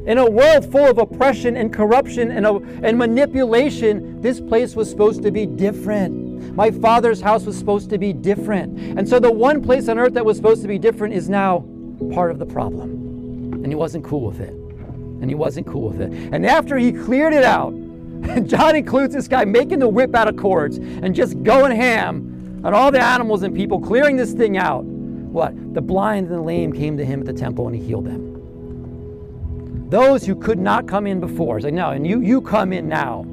In 0.08 0.18
a 0.18 0.30
world 0.30 0.72
full 0.72 0.86
of 0.86 0.98
oppression 0.98 1.56
and 1.56 1.72
corruption 1.72 2.32
and, 2.32 2.46
uh, 2.46 2.60
and 2.84 2.98
manipulation, 2.98 4.22
this 4.22 4.42
place 4.42 4.76
was 4.76 4.90
supposed 4.90 5.22
to 5.24 5.32
be 5.32 5.46
different. 5.46 6.56
My 6.56 6.72
father's 6.72 7.22
house 7.22 7.46
was 7.46 7.56
supposed 7.58 7.92
to 7.92 8.00
be 8.00 8.14
different. 8.14 8.80
And 9.00 9.08
so 9.08 9.20
the 9.20 9.32
one 9.32 9.62
place 9.62 9.88
on 9.90 10.00
earth 10.00 10.14
that 10.16 10.26
was 10.26 10.38
supposed 10.38 10.64
to 10.64 10.68
be 10.68 10.80
different 10.80 11.14
is 11.14 11.30
now 11.30 11.64
part 12.12 12.32
of 12.32 12.40
the 12.40 12.46
problem. 12.48 13.54
And 13.54 13.68
he 13.68 13.76
wasn't 13.76 14.06
cool 14.06 14.26
with 14.26 14.40
it. 14.40 14.52
And 14.52 15.30
he 15.30 15.36
wasn't 15.36 15.68
cool 15.68 15.90
with 15.90 16.02
it. 16.02 16.12
And 16.34 16.46
after 16.46 16.78
he 16.78 16.92
cleared 16.92 17.34
it 17.34 17.44
out, 17.44 17.72
John 18.46 18.76
includes 18.76 19.14
this 19.14 19.28
guy 19.28 19.46
making 19.46 19.80
the 19.80 19.90
whip 19.90 20.16
out 20.16 20.28
of 20.28 20.36
cords 20.36 20.78
and 20.78 21.14
just 21.14 21.42
going 21.44 21.76
ham 21.76 22.35
on 22.66 22.74
all 22.74 22.92
the 22.92 23.00
animals 23.00 23.44
and 23.44 23.56
people, 23.56 23.80
clearing 23.80 24.18
this 24.18 24.34
thing 24.34 24.58
out. 24.58 24.84
What? 24.84 25.76
The 25.76 25.82
blind 25.82 26.28
and 26.28 26.38
the 26.38 26.42
lame 26.42 26.74
came 26.74 26.98
to 26.98 27.06
him 27.06 27.20
at 27.20 27.28
the 27.28 27.34
temple 27.34 27.68
and 27.68 27.76
he 27.76 27.82
healed 27.82 28.06
them. 28.06 29.88
Those 29.92 30.26
who 30.26 30.36
could 30.36 30.58
not 30.58 30.88
come 30.88 31.06
in 31.06 31.20
before. 31.20 31.58
It's 31.58 31.64
like, 31.66 31.76
no, 31.76 31.92
and 31.92 32.08
you, 32.08 32.22
you 32.22 32.42
come 32.42 32.74
in 32.74 32.90
now. 32.90 33.24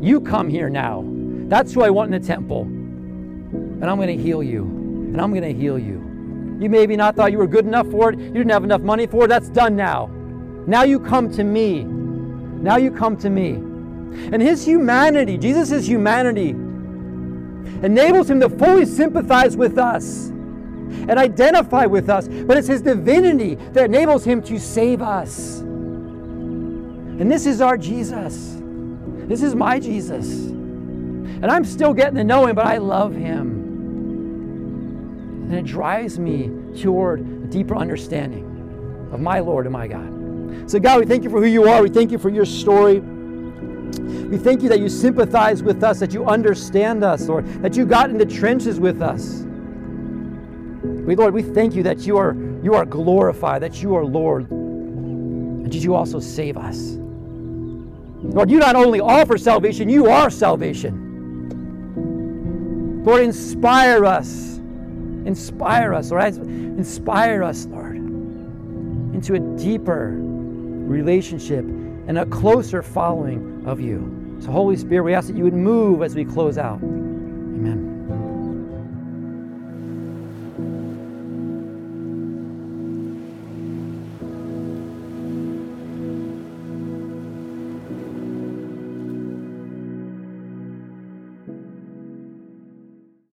You 0.00 0.20
come 0.20 0.48
here 0.48 0.70
now. 0.70 1.04
That's 1.48 1.74
who 1.74 1.82
I 1.82 1.90
want 1.90 2.14
in 2.14 2.22
the 2.22 2.26
temple. 2.26 2.62
And 2.62 3.84
I'm 3.84 3.96
going 3.96 4.16
to 4.16 4.22
heal 4.22 4.40
you. 4.40 4.62
And 4.62 5.20
I'm 5.20 5.32
going 5.32 5.42
to 5.42 5.52
heal 5.52 5.76
you. 5.76 5.96
You 6.60 6.68
maybe 6.70 6.94
not 6.94 7.16
thought 7.16 7.32
you 7.32 7.38
were 7.38 7.48
good 7.48 7.66
enough 7.66 7.90
for 7.90 8.12
it. 8.12 8.20
You 8.20 8.30
didn't 8.30 8.50
have 8.50 8.62
enough 8.62 8.82
money 8.82 9.08
for 9.08 9.24
it. 9.24 9.28
That's 9.28 9.48
done 9.48 9.74
now. 9.74 10.06
Now 10.68 10.84
you 10.84 11.00
come 11.00 11.28
to 11.32 11.42
me. 11.42 11.82
Now 11.82 12.76
you 12.76 12.92
come 12.92 13.16
to 13.16 13.30
me. 13.30 13.54
And 14.32 14.40
his 14.40 14.64
humanity, 14.64 15.36
Jesus' 15.38 15.88
humanity, 15.88 16.54
enables 17.82 18.30
him 18.30 18.40
to 18.40 18.48
fully 18.48 18.86
sympathize 18.86 19.56
with 19.56 19.78
us 19.78 20.28
and 20.28 21.12
identify 21.12 21.86
with 21.86 22.08
us. 22.08 22.28
But 22.28 22.56
it's 22.56 22.68
his 22.68 22.82
divinity 22.82 23.54
that 23.54 23.84
enables 23.84 24.24
him 24.24 24.42
to 24.42 24.58
save 24.58 25.02
us. 25.02 25.60
And 25.60 27.30
this 27.30 27.46
is 27.46 27.60
our 27.60 27.76
Jesus. 27.76 28.56
This 29.28 29.42
is 29.42 29.54
my 29.54 29.78
Jesus. 29.78 30.26
And 30.26 31.46
I'm 31.46 31.64
still 31.64 31.94
getting 31.94 32.16
to 32.16 32.24
know 32.24 32.46
him, 32.46 32.56
but 32.56 32.66
I 32.66 32.78
love 32.78 33.14
him. 33.14 33.60
And 35.50 35.54
it 35.54 35.64
drives 35.64 36.18
me 36.18 36.50
toward 36.80 37.20
a 37.20 37.46
deeper 37.46 37.76
understanding 37.76 39.08
of 39.12 39.20
my 39.20 39.40
Lord 39.40 39.66
and 39.66 39.72
my 39.72 39.88
God. 39.88 40.70
So, 40.70 40.78
God, 40.78 41.00
we 41.00 41.06
thank 41.06 41.24
you 41.24 41.30
for 41.30 41.40
who 41.40 41.46
you 41.46 41.64
are. 41.64 41.82
We 41.82 41.88
thank 41.88 42.10
you 42.10 42.18
for 42.18 42.30
your 42.30 42.44
story. 42.44 43.02
We 43.98 44.38
thank 44.38 44.62
you 44.62 44.68
that 44.68 44.78
you 44.80 44.88
sympathize 44.88 45.62
with 45.62 45.82
us, 45.82 45.98
that 45.98 46.12
you 46.12 46.24
understand 46.26 47.02
us, 47.02 47.26
Lord, 47.28 47.46
that 47.62 47.76
you 47.76 47.84
got 47.84 48.10
in 48.10 48.18
the 48.18 48.26
trenches 48.26 48.78
with 48.78 49.02
us. 49.02 49.44
We, 50.82 51.16
Lord, 51.16 51.34
we 51.34 51.42
thank 51.42 51.74
you 51.74 51.82
that 51.82 52.00
you 52.00 52.16
are, 52.16 52.34
you 52.62 52.74
are 52.74 52.84
glorified, 52.84 53.62
that 53.62 53.82
you 53.82 53.96
are 53.96 54.04
Lord, 54.04 54.50
and 54.50 55.66
that 55.66 55.74
you 55.74 55.94
also 55.94 56.20
save 56.20 56.56
us. 56.56 56.96
Lord, 58.22 58.50
you 58.50 58.58
not 58.58 58.76
only 58.76 59.00
offer 59.00 59.38
salvation, 59.38 59.88
you 59.88 60.08
are 60.08 60.30
salvation. 60.30 61.08
Lord, 63.04 63.22
inspire 63.22 64.04
us. 64.04 64.58
Inspire 65.24 65.94
us, 65.94 66.10
Lord. 66.10 66.34
Inspire 66.36 67.42
us, 67.42 67.66
Lord, 67.66 67.96
into 67.96 69.34
a 69.34 69.40
deeper 69.58 70.16
relationship 70.18 71.64
and 71.64 72.18
a 72.18 72.26
closer 72.26 72.82
following 72.82 73.59
of 73.70 73.80
you. 73.80 74.36
So, 74.40 74.50
Holy 74.50 74.76
Spirit, 74.76 75.04
we 75.04 75.14
ask 75.14 75.28
that 75.28 75.36
you 75.36 75.44
would 75.44 75.54
move 75.54 76.02
as 76.02 76.14
we 76.14 76.24
close 76.24 76.58
out. 76.58 76.80